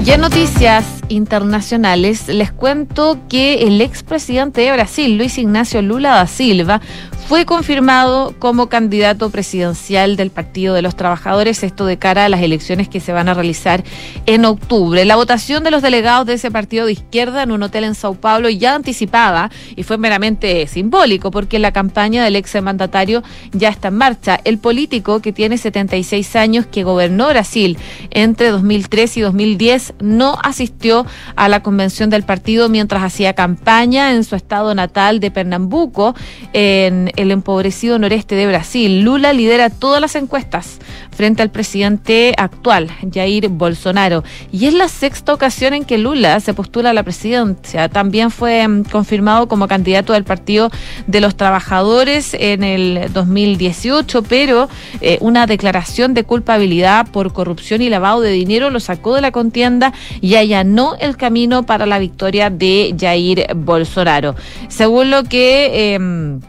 Y 0.05 0.11
en 0.13 0.21
noticias 0.21 0.85
internacionales 1.09 2.29
les 2.29 2.53
cuento 2.53 3.19
que 3.29 3.67
el 3.67 3.81
expresidente 3.81 4.61
de 4.61 4.73
Brasil, 4.73 5.19
Luis 5.19 5.37
Ignacio 5.37 5.83
Lula 5.83 6.11
da 6.11 6.27
Silva, 6.29 6.81
fue 7.29 7.45
confirmado 7.45 8.37
como 8.39 8.69
candidato 8.69 9.31
presidencial 9.31 10.17
del 10.17 10.31
Partido 10.31 10.75
de 10.75 10.83
los 10.83 10.95
Trabajadores, 10.95 11.65
esto 11.65 11.85
de 11.85 11.99
cara 11.99 12.25
a 12.25 12.29
las 12.29 12.41
elecciones 12.41 12.89
que 12.89 13.01
se 13.01 13.13
van 13.13 13.29
a 13.29 13.35
realizar 13.35 13.83
en 14.27 14.45
octubre. 14.45 15.05
La 15.05 15.17
votación 15.17 15.65
de 15.65 15.73
los 15.73 15.83
delegados 15.83 16.27
de 16.27 16.35
ese 16.35 16.53
partido 16.53 16.87
de 16.87 16.93
izquierda 16.93 17.43
en 17.43 17.51
un 17.51 17.65
hotel 17.65 17.83
en 17.83 17.97
Sao 17.97 18.15
Paulo 18.15 18.49
ya 18.49 18.77
anticipada 18.77 19.51
y 19.75 19.83
fue 19.83 19.99
meramente 19.99 20.69
simbólico 20.69 21.33
porque 21.33 21.59
la 21.59 21.73
campaña 21.73 22.23
del 22.23 22.37
ex 22.37 22.63
mandatario 22.63 23.25
ya 23.53 23.71
está 23.71 23.89
en 23.89 23.97
marcha. 23.97 24.39
El 24.45 24.59
político 24.59 25.21
que 25.21 25.33
tiene 25.33 25.59
76 25.59 26.37
años 26.37 26.67
que 26.67 26.85
gobernó 26.85 27.29
Brasil 27.29 27.77
entre 28.11 28.51
2003 28.51 29.17
y 29.17 29.21
2010 29.23 29.95
no 29.99 30.39
asistió 30.45 31.05
a 31.35 31.49
la 31.49 31.61
convención 31.65 32.09
del 32.09 32.23
partido 32.23 32.69
mientras 32.69 33.03
hacía 33.03 33.35
campaña 33.35 34.13
en 34.13 34.23
su 34.23 34.37
estado 34.37 34.73
natal 34.77 35.19
de 35.19 35.33
Pernambuco 35.33 36.15
en 36.53 37.16
el 37.17 37.31
empobrecido 37.31 37.99
noreste 37.99 38.35
de 38.35 38.47
Brasil. 38.47 39.01
Lula 39.03 39.33
lidera 39.33 39.71
todas 39.71 40.01
las 40.01 40.15
encuestas 40.15 40.79
frente 41.11 41.43
al 41.43 41.51
presidente 41.51 42.35
actual, 42.37 42.91
Jair 43.13 43.49
Bolsonaro. 43.49 44.23
Y 44.53 44.67
es 44.67 44.75
la 44.75 44.89
sexta 44.89 45.33
ocasión 45.33 45.75
en 45.75 45.85
que 45.85 45.99
Lula 45.99 46.39
se 46.41 46.55
postula 46.55 46.91
a 46.91 46.93
la 46.93 47.03
presidencia. 47.03 47.89
También 47.89 48.31
fue 48.31 48.67
mm, 48.69 48.85
confirmado 48.85 49.49
como 49.49 49.67
candidato 49.67 50.13
del 50.13 50.25
Partido 50.25 50.71
de 51.07 51.21
los 51.21 51.37
Trabajadores 51.37 52.35
en 52.35 52.63
el 52.63 53.13
2018, 53.13 54.23
pero 54.23 54.69
eh, 55.01 55.19
una 55.21 55.47
declaración 55.47 56.15
de 56.15 56.25
culpabilidad 56.25 57.09
por 57.09 57.33
corrupción 57.33 57.81
y 57.83 57.89
lavado 57.89 58.21
de 58.21 58.31
dinero 58.31 58.71
lo 58.71 58.81
sacó 58.81 59.15
de 59.15 59.23
la 59.23 59.33
contienda 59.33 59.93
y 60.21 60.35
allanó 60.35 60.97
el 61.01 61.17
camino 61.17 61.65
para 61.65 61.87
la 61.87 61.99
victoria 61.99 62.51
de 62.51 62.95
Jair 62.99 63.47
Bolsonaro. 63.55 64.35
Según 64.69 65.11
lo 65.11 65.25
que... 65.25 65.95
Em, 65.95 66.41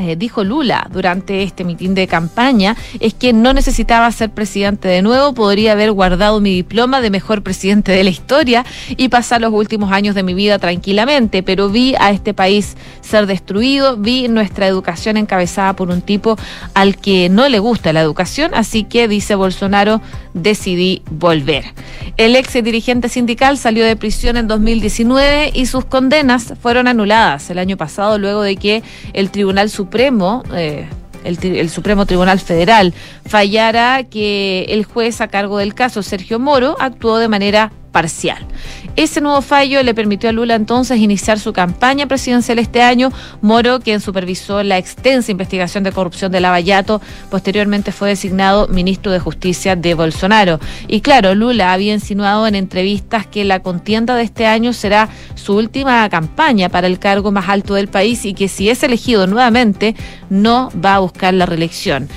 eh, 0.00 0.16
dijo 0.16 0.44
Lula 0.44 0.88
durante 0.92 1.42
este 1.42 1.64
mitin 1.64 1.94
de 1.94 2.06
campaña 2.06 2.76
es 2.98 3.14
que 3.14 3.32
no 3.32 3.52
necesitaba 3.52 4.10
ser 4.12 4.30
presidente 4.30 4.88
de 4.88 5.02
nuevo, 5.02 5.34
podría 5.34 5.72
haber 5.72 5.92
guardado 5.92 6.40
mi 6.40 6.54
diploma 6.54 7.00
de 7.00 7.10
mejor 7.10 7.42
presidente 7.42 7.92
de 7.92 8.04
la 8.04 8.10
historia 8.10 8.64
y 8.88 9.08
pasar 9.08 9.40
los 9.40 9.52
últimos 9.52 9.92
años 9.92 10.14
de 10.14 10.22
mi 10.22 10.34
vida 10.34 10.58
tranquilamente, 10.58 11.42
pero 11.42 11.68
vi 11.68 11.94
a 11.98 12.10
este 12.10 12.34
país 12.34 12.76
ser 13.02 13.26
destruido, 13.26 13.96
vi 13.96 14.28
nuestra 14.28 14.66
educación 14.66 15.16
encabezada 15.16 15.74
por 15.74 15.90
un 15.90 16.02
tipo 16.02 16.36
al 16.74 16.96
que 16.96 17.28
no 17.28 17.48
le 17.48 17.58
gusta 17.58 17.92
la 17.92 18.00
educación, 18.00 18.52
así 18.54 18.84
que, 18.84 19.08
dice 19.08 19.34
Bolsonaro, 19.34 20.00
decidí 20.34 21.02
volver. 21.10 21.64
El 22.16 22.36
ex 22.36 22.52
dirigente 22.52 23.08
sindical 23.08 23.58
salió 23.58 23.84
de 23.84 23.96
prisión 23.96 24.36
en 24.36 24.46
2019 24.48 25.52
y 25.54 25.66
sus 25.66 25.84
condenas 25.84 26.54
fueron 26.60 26.88
anuladas 26.88 27.50
el 27.50 27.58
año 27.58 27.76
pasado 27.76 28.18
luego 28.18 28.42
de 28.42 28.56
que 28.56 28.82
el 29.12 29.30
Tribunal 29.30 29.70
Supremo 29.70 29.89
Supremo, 29.90 30.44
eh, 30.54 30.88
el, 31.24 31.68
Supremo 31.68 32.06
Tribunal 32.06 32.38
Federal, 32.38 32.94
fallara 33.26 34.04
que 34.04 34.66
el 34.68 34.84
juez 34.84 35.20
a 35.20 35.26
cargo 35.26 35.58
del 35.58 35.74
caso, 35.74 36.04
Sergio 36.04 36.38
Moro, 36.38 36.76
actuó 36.78 37.18
de 37.18 37.26
manera 37.26 37.72
parcial. 37.90 38.46
Ese 38.96 39.20
nuevo 39.20 39.42
fallo 39.42 39.82
le 39.82 39.94
permitió 39.94 40.30
a 40.30 40.32
Lula 40.32 40.54
entonces 40.54 40.98
iniciar 40.98 41.38
su 41.38 41.52
campaña 41.52 42.06
presidencial 42.06 42.58
este 42.58 42.82
año. 42.82 43.10
Moro, 43.40 43.80
quien 43.80 44.00
supervisó 44.00 44.62
la 44.62 44.78
extensa 44.78 45.30
investigación 45.32 45.84
de 45.84 45.92
corrupción 45.92 46.32
de 46.32 46.40
Lavallato, 46.40 47.00
posteriormente 47.30 47.92
fue 47.92 48.10
designado 48.10 48.68
ministro 48.68 49.12
de 49.12 49.18
Justicia 49.18 49.76
de 49.76 49.94
Bolsonaro. 49.94 50.60
Y 50.88 51.00
claro, 51.00 51.34
Lula 51.34 51.72
había 51.72 51.94
insinuado 51.94 52.46
en 52.46 52.54
entrevistas 52.54 53.26
que 53.26 53.44
la 53.44 53.60
contienda 53.60 54.16
de 54.16 54.24
este 54.24 54.46
año 54.46 54.72
será 54.72 55.08
su 55.34 55.56
última 55.56 56.08
campaña 56.08 56.68
para 56.68 56.86
el 56.86 56.98
cargo 56.98 57.32
más 57.32 57.48
alto 57.48 57.74
del 57.74 57.88
país 57.88 58.24
y 58.24 58.34
que 58.34 58.48
si 58.48 58.68
es 58.68 58.82
elegido 58.82 59.26
nuevamente 59.26 59.94
no 60.28 60.70
va 60.84 60.96
a 60.96 60.98
buscar 61.00 61.34
la 61.34 61.46
reelección 61.46 62.08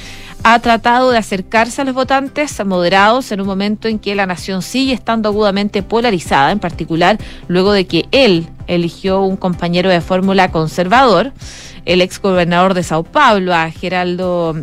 ha 0.44 0.60
tratado 0.60 1.12
de 1.12 1.18
acercarse 1.18 1.82
a 1.82 1.86
los 1.86 1.96
votantes 1.96 2.64
moderados 2.66 3.32
en 3.32 3.40
un 3.40 3.48
momento 3.48 3.88
en 3.88 3.98
que 3.98 4.14
la 4.14 4.26
nación 4.26 4.62
sigue 4.62 4.94
estando 4.94 5.30
agudamente 5.30 5.84
polarizada, 5.84 6.52
en 6.52 6.60
particular 6.60 7.18
luego 7.48 7.72
de 7.72 7.88
que 7.88 8.06
él 8.12 8.48
eligió 8.68 9.22
un 9.22 9.38
compañero 9.38 9.90
de 9.90 10.02
fórmula 10.02 10.52
conservador, 10.52 11.32
el 11.86 12.02
ex 12.02 12.22
gobernador 12.22 12.74
de 12.74 12.84
Sao 12.84 13.04
Paulo, 13.04 13.54
a 13.54 13.72
Geraldo 13.72 14.56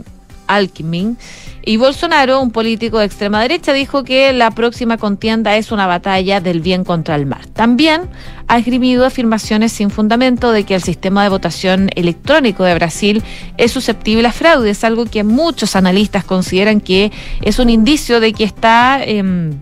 Alckmin, 0.46 1.16
y 1.64 1.76
Bolsonaro, 1.76 2.40
un 2.40 2.50
político 2.50 2.98
de 2.98 3.04
extrema 3.06 3.42
derecha, 3.42 3.72
dijo 3.72 4.04
que 4.04 4.32
la 4.32 4.50
próxima 4.50 4.96
contienda 4.96 5.56
es 5.56 5.72
una 5.72 5.86
batalla 5.86 6.40
del 6.40 6.60
bien 6.60 6.84
contra 6.84 7.14
el 7.16 7.26
mal. 7.26 7.46
También 7.52 8.02
ha 8.48 8.58
esgrimido 8.58 9.04
afirmaciones 9.04 9.72
sin 9.72 9.90
fundamento 9.90 10.52
de 10.52 10.64
que 10.64 10.74
el 10.74 10.82
sistema 10.82 11.22
de 11.22 11.28
votación 11.28 11.90
electrónico 11.94 12.64
de 12.64 12.74
Brasil 12.74 13.22
es 13.56 13.72
susceptible 13.72 14.26
a 14.26 14.32
fraudes, 14.32 14.84
algo 14.84 15.04
que 15.04 15.22
muchos 15.24 15.76
analistas 15.76 16.24
consideran 16.24 16.80
que 16.80 17.12
es 17.42 17.58
un 17.58 17.70
indicio 17.70 18.20
de 18.20 18.32
que 18.32 18.44
está... 18.44 19.00
Eh, 19.02 19.52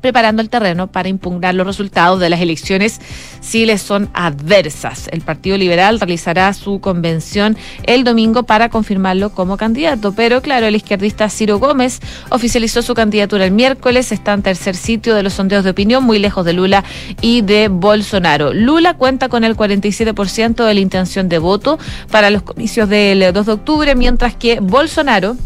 preparando 0.00 0.42
el 0.42 0.48
terreno 0.48 0.86
para 0.86 1.08
impugnar 1.08 1.54
los 1.54 1.66
resultados 1.66 2.20
de 2.20 2.30
las 2.30 2.40
elecciones 2.40 3.00
si 3.40 3.66
les 3.66 3.82
son 3.82 4.10
adversas. 4.14 5.08
El 5.12 5.20
Partido 5.20 5.56
Liberal 5.56 6.00
realizará 6.00 6.52
su 6.54 6.80
convención 6.80 7.56
el 7.84 8.04
domingo 8.04 8.44
para 8.44 8.68
confirmarlo 8.68 9.30
como 9.30 9.56
candidato, 9.56 10.12
pero 10.12 10.42
claro, 10.42 10.66
el 10.66 10.76
izquierdista 10.76 11.28
Ciro 11.28 11.58
Gómez 11.58 12.00
oficializó 12.30 12.82
su 12.82 12.94
candidatura 12.94 13.44
el 13.44 13.52
miércoles, 13.52 14.12
está 14.12 14.32
en 14.32 14.42
tercer 14.42 14.76
sitio 14.76 15.14
de 15.14 15.22
los 15.22 15.34
sondeos 15.34 15.64
de 15.64 15.70
opinión, 15.70 16.04
muy 16.04 16.18
lejos 16.18 16.44
de 16.44 16.52
Lula 16.52 16.84
y 17.20 17.42
de 17.42 17.68
Bolsonaro. 17.68 18.52
Lula 18.52 18.94
cuenta 18.94 19.28
con 19.28 19.44
el 19.44 19.56
47% 19.56 20.64
de 20.64 20.74
la 20.74 20.80
intención 20.80 21.28
de 21.28 21.38
voto 21.38 21.78
para 22.10 22.30
los 22.30 22.42
comicios 22.42 22.88
del 22.88 23.32
2 23.32 23.46
de 23.46 23.52
octubre, 23.52 23.94
mientras 23.94 24.34
que 24.34 24.60
Bolsonaro 24.60 25.36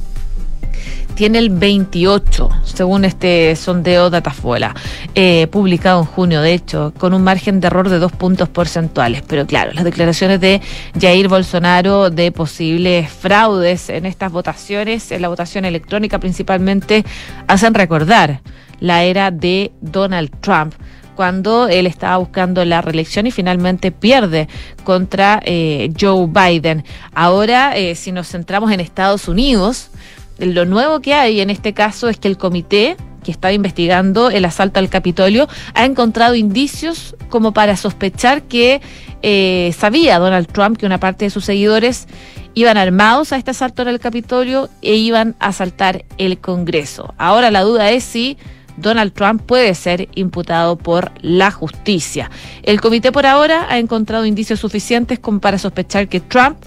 tiene 1.14 1.38
el 1.38 1.50
28, 1.50 2.48
según 2.64 3.04
este 3.04 3.54
sondeo 3.56 4.10
Datafola, 4.10 4.74
eh, 5.14 5.46
publicado 5.48 6.00
en 6.00 6.06
junio, 6.06 6.40
de 6.40 6.54
hecho, 6.54 6.92
con 6.98 7.14
un 7.14 7.22
margen 7.22 7.60
de 7.60 7.68
error 7.68 7.88
de 7.88 7.98
dos 7.98 8.12
puntos 8.12 8.48
porcentuales. 8.48 9.22
Pero 9.26 9.46
claro, 9.46 9.72
las 9.72 9.84
declaraciones 9.84 10.40
de 10.40 10.60
Jair 11.00 11.28
Bolsonaro 11.28 12.10
de 12.10 12.32
posibles 12.32 13.08
fraudes 13.10 13.88
en 13.88 14.06
estas 14.06 14.32
votaciones, 14.32 15.10
en 15.12 15.22
la 15.22 15.28
votación 15.28 15.64
electrónica 15.64 16.18
principalmente, 16.18 17.04
hacen 17.46 17.74
recordar 17.74 18.40
la 18.80 19.04
era 19.04 19.30
de 19.30 19.72
Donald 19.80 20.30
Trump 20.40 20.74
cuando 21.14 21.68
él 21.68 21.86
estaba 21.86 22.16
buscando 22.16 22.64
la 22.64 22.82
reelección 22.82 23.26
y 23.26 23.30
finalmente 23.30 23.92
pierde 23.92 24.48
contra 24.82 25.40
eh, 25.44 25.92
Joe 25.98 26.26
Biden. 26.26 26.84
Ahora, 27.14 27.76
eh, 27.76 27.94
si 27.94 28.12
nos 28.12 28.28
centramos 28.28 28.72
en 28.72 28.80
Estados 28.80 29.28
Unidos, 29.28 29.90
lo 30.38 30.64
nuevo 30.64 31.00
que 31.00 31.14
hay 31.14 31.40
en 31.40 31.50
este 31.50 31.72
caso 31.72 32.08
es 32.08 32.18
que 32.18 32.28
el 32.28 32.38
comité 32.38 32.96
que 33.24 33.30
estaba 33.30 33.52
investigando 33.52 34.30
el 34.30 34.44
asalto 34.44 34.78
al 34.78 34.90
Capitolio 34.90 35.48
ha 35.74 35.84
encontrado 35.84 36.34
indicios 36.34 37.16
como 37.30 37.52
para 37.52 37.76
sospechar 37.76 38.42
que 38.42 38.80
eh, 39.22 39.74
sabía 39.76 40.18
Donald 40.18 40.46
Trump 40.46 40.76
que 40.76 40.86
una 40.86 41.00
parte 41.00 41.24
de 41.24 41.30
sus 41.30 41.44
seguidores 41.44 42.06
iban 42.52 42.76
armados 42.76 43.32
a 43.32 43.36
este 43.36 43.50
asalto 43.50 43.82
en 43.82 43.88
el 43.88 43.98
Capitolio 43.98 44.68
e 44.82 44.94
iban 44.94 45.34
a 45.40 45.48
asaltar 45.48 46.04
el 46.18 46.38
Congreso. 46.38 47.14
Ahora 47.18 47.50
la 47.50 47.62
duda 47.62 47.90
es 47.90 48.04
si 48.04 48.36
Donald 48.76 49.12
Trump 49.12 49.42
puede 49.42 49.74
ser 49.74 50.08
imputado 50.14 50.76
por 50.76 51.10
la 51.20 51.50
justicia. 51.50 52.30
El 52.62 52.80
comité 52.80 53.12
por 53.12 53.26
ahora 53.26 53.66
ha 53.68 53.78
encontrado 53.78 54.26
indicios 54.26 54.60
suficientes 54.60 55.18
como 55.18 55.40
para 55.40 55.58
sospechar 55.58 56.08
que 56.08 56.20
Trump 56.20 56.58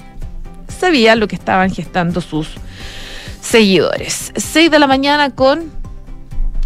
sabía 0.68 1.16
lo 1.16 1.28
que 1.28 1.36
estaban 1.36 1.72
gestando 1.72 2.22
sus 2.22 2.56
seguidores. 3.48 4.34
6 4.36 4.70
de 4.70 4.80
la 4.80 4.88
mañana 4.88 5.30
con 5.32 5.72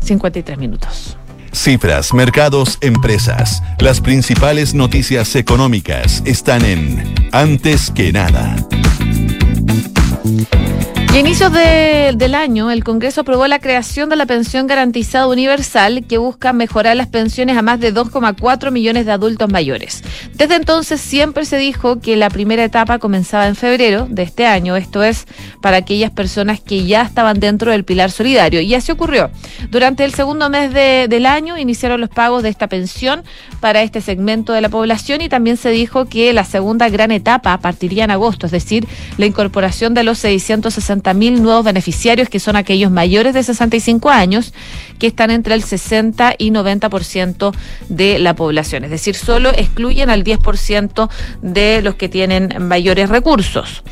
53 0.02 0.58
minutos. 0.58 1.18
Cifras, 1.54 2.14
mercados, 2.14 2.78
empresas. 2.82 3.62
Las 3.80 4.02
principales 4.02 4.74
noticias 4.74 5.36
económicas 5.36 6.24
están 6.26 6.64
en 6.66 7.14
Antes 7.32 7.92
que 7.92 8.12
nada. 8.12 8.56
Y 11.14 11.18
a 11.18 11.20
inicios 11.20 11.52
de, 11.52 12.14
del 12.16 12.36
año, 12.36 12.72
el 12.72 12.86
Congreso 12.86 13.20
aprobó 13.20 13.46
la 13.46 13.60
creación 13.60 14.08
de 14.08 14.16
la 14.16 14.26
pensión 14.26 14.66
garantizada 14.66 15.28
universal 15.28 16.06
que 16.08 16.18
busca 16.18 16.54
mejorar 16.54 16.96
las 16.96 17.08
pensiones 17.08 17.58
a 17.58 17.62
más 17.62 17.82
de 17.82 17.94
2,4 17.94 18.72
millones 18.72 19.06
de 19.06 19.12
adultos 19.12 19.52
mayores. 19.52 20.04
Desde 20.36 20.56
entonces 20.56 21.02
siempre 21.02 21.44
se 21.44 21.58
dijo 21.58 22.00
que 22.00 22.16
la 22.16 22.30
primera 22.30 22.64
etapa 22.64 22.98
comenzaba 22.98 23.48
en 23.48 23.58
febrero 23.58 24.08
de 24.10 24.24
este 24.24 24.46
año, 24.46 24.78
esto 24.78 25.04
es 25.04 25.28
para 25.62 25.76
aquellas 25.76 26.12
personas 26.12 26.62
que 26.62 26.86
ya 26.86 27.02
estaban 27.02 27.42
dentro 27.42 27.72
del 27.72 27.84
pilar 27.84 28.10
solidario. 28.10 28.62
Y 28.62 28.74
así 28.74 28.94
ocurrió. 28.94 29.32
Durante 29.70 30.06
el 30.06 30.14
segundo 30.14 30.50
mes 30.50 30.74
de, 30.74 31.08
del 31.10 31.26
año 31.26 31.58
iniciaron 31.58 32.00
los 32.00 32.10
pagos 32.10 32.42
de 32.42 32.48
esta 32.48 32.68
pensión 32.68 33.26
para 33.60 33.82
este 33.82 34.00
segmento 34.00 34.54
de 34.54 34.62
la 34.62 34.70
población 34.70 35.20
y 35.20 35.28
también 35.28 35.58
se 35.58 35.72
dijo 35.72 36.06
que 36.06 36.32
la 36.32 36.46
segunda 36.46 36.88
gran 36.88 37.12
etapa 37.12 37.58
partiría 37.58 38.06
en 38.06 38.12
agosto, 38.12 38.46
es 38.46 38.54
decir, 38.54 38.88
la 39.18 39.26
incorporación 39.26 39.94
de 39.94 40.04
los 40.04 40.18
660 40.20 41.01
mil 41.14 41.42
nuevos 41.42 41.66
beneficiarios, 41.66 42.30
que 42.30 42.40
son 42.40 42.56
aquellos 42.56 42.92
mayores 42.92 43.34
de 43.34 43.44
65 43.44 44.10
años, 44.10 44.54
que 45.00 45.08
están 45.08 45.32
entre 45.32 45.56
el 45.56 45.64
60 45.64 46.36
y 46.38 46.52
90% 46.52 47.54
de 47.90 48.20
la 48.20 48.36
población. 48.36 48.84
Es 48.84 48.92
decir, 48.92 49.16
solo 49.16 49.50
excluyen 49.50 50.10
al 50.10 50.24
10% 50.24 51.10
de 51.42 51.82
los 51.82 51.96
que 51.96 52.10
tienen 52.10 52.54
mayores 52.60 53.10
recursos. 53.10 53.84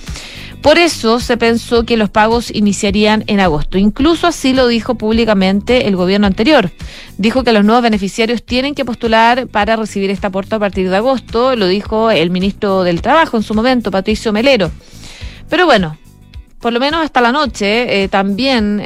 Por 0.61 0.77
eso 0.77 1.21
se 1.21 1.37
pensó 1.37 1.85
que 1.85 1.95
los 1.95 2.09
pagos 2.09 2.51
iniciarían 2.53 3.23
en 3.27 3.39
agosto. 3.39 3.77
Incluso 3.77 4.27
así 4.27 4.53
lo 4.53 4.67
dijo 4.67 4.95
públicamente 4.95 5.87
el 5.87 5.95
gobierno 5.95 6.27
anterior. 6.27 6.69
Dijo 7.17 7.45
que 7.45 7.53
los 7.53 7.63
nuevos 7.63 7.81
beneficiarios 7.81 8.43
tienen 8.43 8.75
que 8.75 8.83
postular 8.83 9.47
para 9.47 9.77
recibir 9.77 10.09
este 10.09 10.27
aporte 10.27 10.55
a 10.55 10.59
partir 10.59 10.89
de 10.89 10.97
agosto. 10.97 11.55
Lo 11.55 11.67
dijo 11.67 12.11
el 12.11 12.29
ministro 12.29 12.83
del 12.83 13.01
Trabajo 13.01 13.37
en 13.37 13.43
su 13.43 13.53
momento, 13.53 13.89
Patricio 13.89 14.33
Melero. 14.33 14.69
Pero 15.49 15.65
bueno, 15.65 15.97
por 16.59 16.73
lo 16.73 16.79
menos 16.79 17.03
hasta 17.03 17.21
la 17.21 17.31
noche, 17.31 18.03
eh, 18.03 18.07
también, 18.07 18.81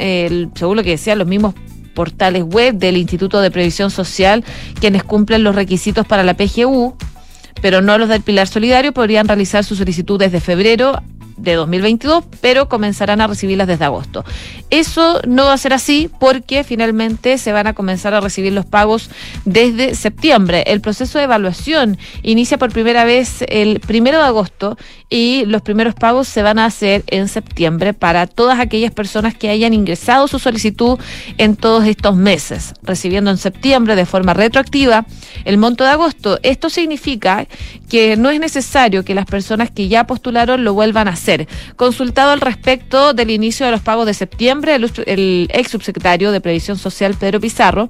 según 0.56 0.78
lo 0.78 0.84
que 0.84 0.92
decían 0.92 1.18
los 1.18 1.28
mismos 1.28 1.56
portales 1.94 2.44
web 2.44 2.76
del 2.76 2.98
Instituto 2.98 3.42
de 3.42 3.52
Previsión 3.52 3.92
Social, 3.92 4.44
quienes 4.80 5.04
cumplen 5.04 5.44
los 5.44 5.56
requisitos 5.56 6.06
para 6.06 6.24
la 6.24 6.36
PGU, 6.36 6.96
pero 7.62 7.82
no 7.82 7.98
los 7.98 8.10
del 8.10 8.22
Pilar 8.22 8.48
Solidario, 8.48 8.94
podrían 8.94 9.28
realizar 9.28 9.64
su 9.64 9.76
solicitud 9.76 10.20
desde 10.20 10.40
febrero 10.40 11.02
de 11.44 11.56
2022, 11.56 12.24
pero 12.42 12.70
comenzarán 12.70 13.22
a 13.22 13.28
recibirlas 13.28 13.68
desde 13.68 13.86
agosto. 13.86 14.24
Eso 14.70 15.20
no 15.28 15.46
va 15.46 15.54
a 15.54 15.58
ser 15.58 15.74
así 15.74 16.10
porque 16.20 16.64
finalmente 16.64 17.38
se 17.38 17.52
van 17.52 17.68
a 17.68 17.74
comenzar 17.74 18.14
a 18.14 18.22
recibir 18.22 18.54
los 18.54 18.66
pagos 18.66 19.10
desde 19.46 19.96
septiembre. 19.96 20.64
El 20.68 20.82
proceso 20.82 21.18
de 21.18 21.26
evaluación 21.26 21.98
inicia 22.22 22.58
por 22.58 22.72
primera 22.72 23.04
vez 23.04 23.44
el 23.50 23.80
primero 23.82 24.18
de 24.18 24.24
agosto 24.24 24.78
y 25.10 25.46
los 25.46 25.62
primeros 25.62 25.94
pagos 25.94 26.28
se 26.28 26.42
van 26.42 26.60
a 26.60 26.66
hacer 26.66 27.04
en 27.08 27.28
septiembre 27.28 27.94
para 27.94 28.26
todas 28.26 28.60
aquellas 28.60 28.92
personas 28.92 29.36
que 29.36 29.50
hayan 29.50 29.74
ingresado 29.74 30.28
su 30.28 30.40
solicitud 30.40 30.98
en 31.38 31.56
todos 31.56 31.86
estos 31.86 32.16
meses, 32.16 32.74
recibiendo 32.82 33.30
en 33.30 33.38
septiembre 33.38 33.96
de 33.96 34.06
forma 34.06 34.34
retroactiva 34.34 35.06
el 35.46 35.58
monto 35.58 35.84
de 35.84 35.92
agosto. 35.92 36.40
Esto 36.42 36.70
significa 36.70 37.48
que 37.90 38.16
no 38.18 38.30
es 38.30 38.40
necesario 38.40 39.04
que 39.04 39.14
las 39.14 39.26
personas 39.26 39.70
que 39.70 39.88
ya 39.88 40.08
postularon 40.08 40.64
lo 40.64 40.74
vuelvan 40.74 41.08
a 41.08 41.12
hacer. 41.12 41.33
Consultado 41.76 42.32
al 42.32 42.42
respecto 42.42 43.14
del 43.14 43.30
inicio 43.30 43.66
de 43.66 43.72
los 43.72 43.82
pagos 43.82 44.06
de 44.06 44.14
septiembre, 44.14 44.76
el, 44.76 44.92
el 45.06 45.50
ex 45.54 45.72
subsecretario 45.72 46.32
de 46.32 46.42
Previsión 46.42 46.78
Social, 46.78 47.16
Pedro 47.16 47.40
Pizarro, 47.40 47.90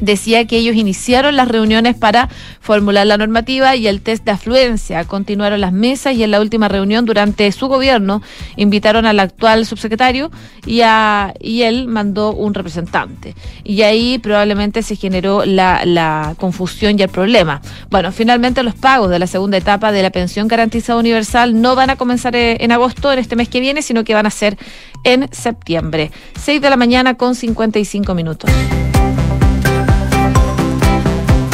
decía 0.00 0.46
que 0.46 0.56
ellos 0.56 0.76
iniciaron 0.76 1.36
las 1.36 1.48
reuniones 1.48 1.96
para 1.96 2.28
formular 2.60 3.06
la 3.06 3.16
normativa 3.16 3.76
y 3.76 3.86
el 3.86 4.00
test 4.00 4.24
de 4.24 4.32
afluencia. 4.32 5.04
Continuaron 5.04 5.60
las 5.60 5.72
mesas 5.72 6.14
y 6.14 6.22
en 6.22 6.30
la 6.30 6.40
última 6.40 6.68
reunión 6.68 7.04
durante 7.04 7.50
su 7.52 7.68
gobierno 7.68 8.22
invitaron 8.56 9.06
al 9.06 9.20
actual 9.20 9.66
subsecretario 9.66 10.30
y, 10.66 10.80
a, 10.82 11.34
y 11.40 11.62
él 11.62 11.88
mandó 11.88 12.32
un 12.32 12.54
representante. 12.54 13.34
Y 13.64 13.82
ahí 13.82 14.18
probablemente 14.18 14.82
se 14.82 14.96
generó 14.96 15.44
la, 15.44 15.84
la 15.84 16.34
confusión 16.38 16.98
y 16.98 17.02
el 17.02 17.08
problema. 17.08 17.60
Bueno, 17.90 18.12
finalmente 18.12 18.62
los 18.62 18.74
pagos 18.74 19.10
de 19.10 19.18
la 19.18 19.26
segunda 19.26 19.56
etapa 19.56 19.92
de 19.92 20.02
la 20.02 20.10
pensión 20.10 20.48
garantizada 20.48 20.98
universal 20.98 21.60
no 21.60 21.74
van 21.74 21.90
a 21.90 21.96
comenzar 21.96 22.34
eh, 22.36 22.56
en 22.60 22.72
agosto, 22.72 23.12
en 23.12 23.18
este 23.18 23.36
mes 23.36 23.48
que 23.48 23.60
viene, 23.60 23.82
sino 23.82 24.04
que 24.04 24.14
van 24.14 24.26
a 24.26 24.30
ser 24.30 24.56
en 25.04 25.28
septiembre. 25.32 26.10
6 26.38 26.60
de 26.60 26.70
la 26.70 26.76
mañana 26.76 27.14
con 27.14 27.34
55 27.34 28.14
minutos. 28.14 28.50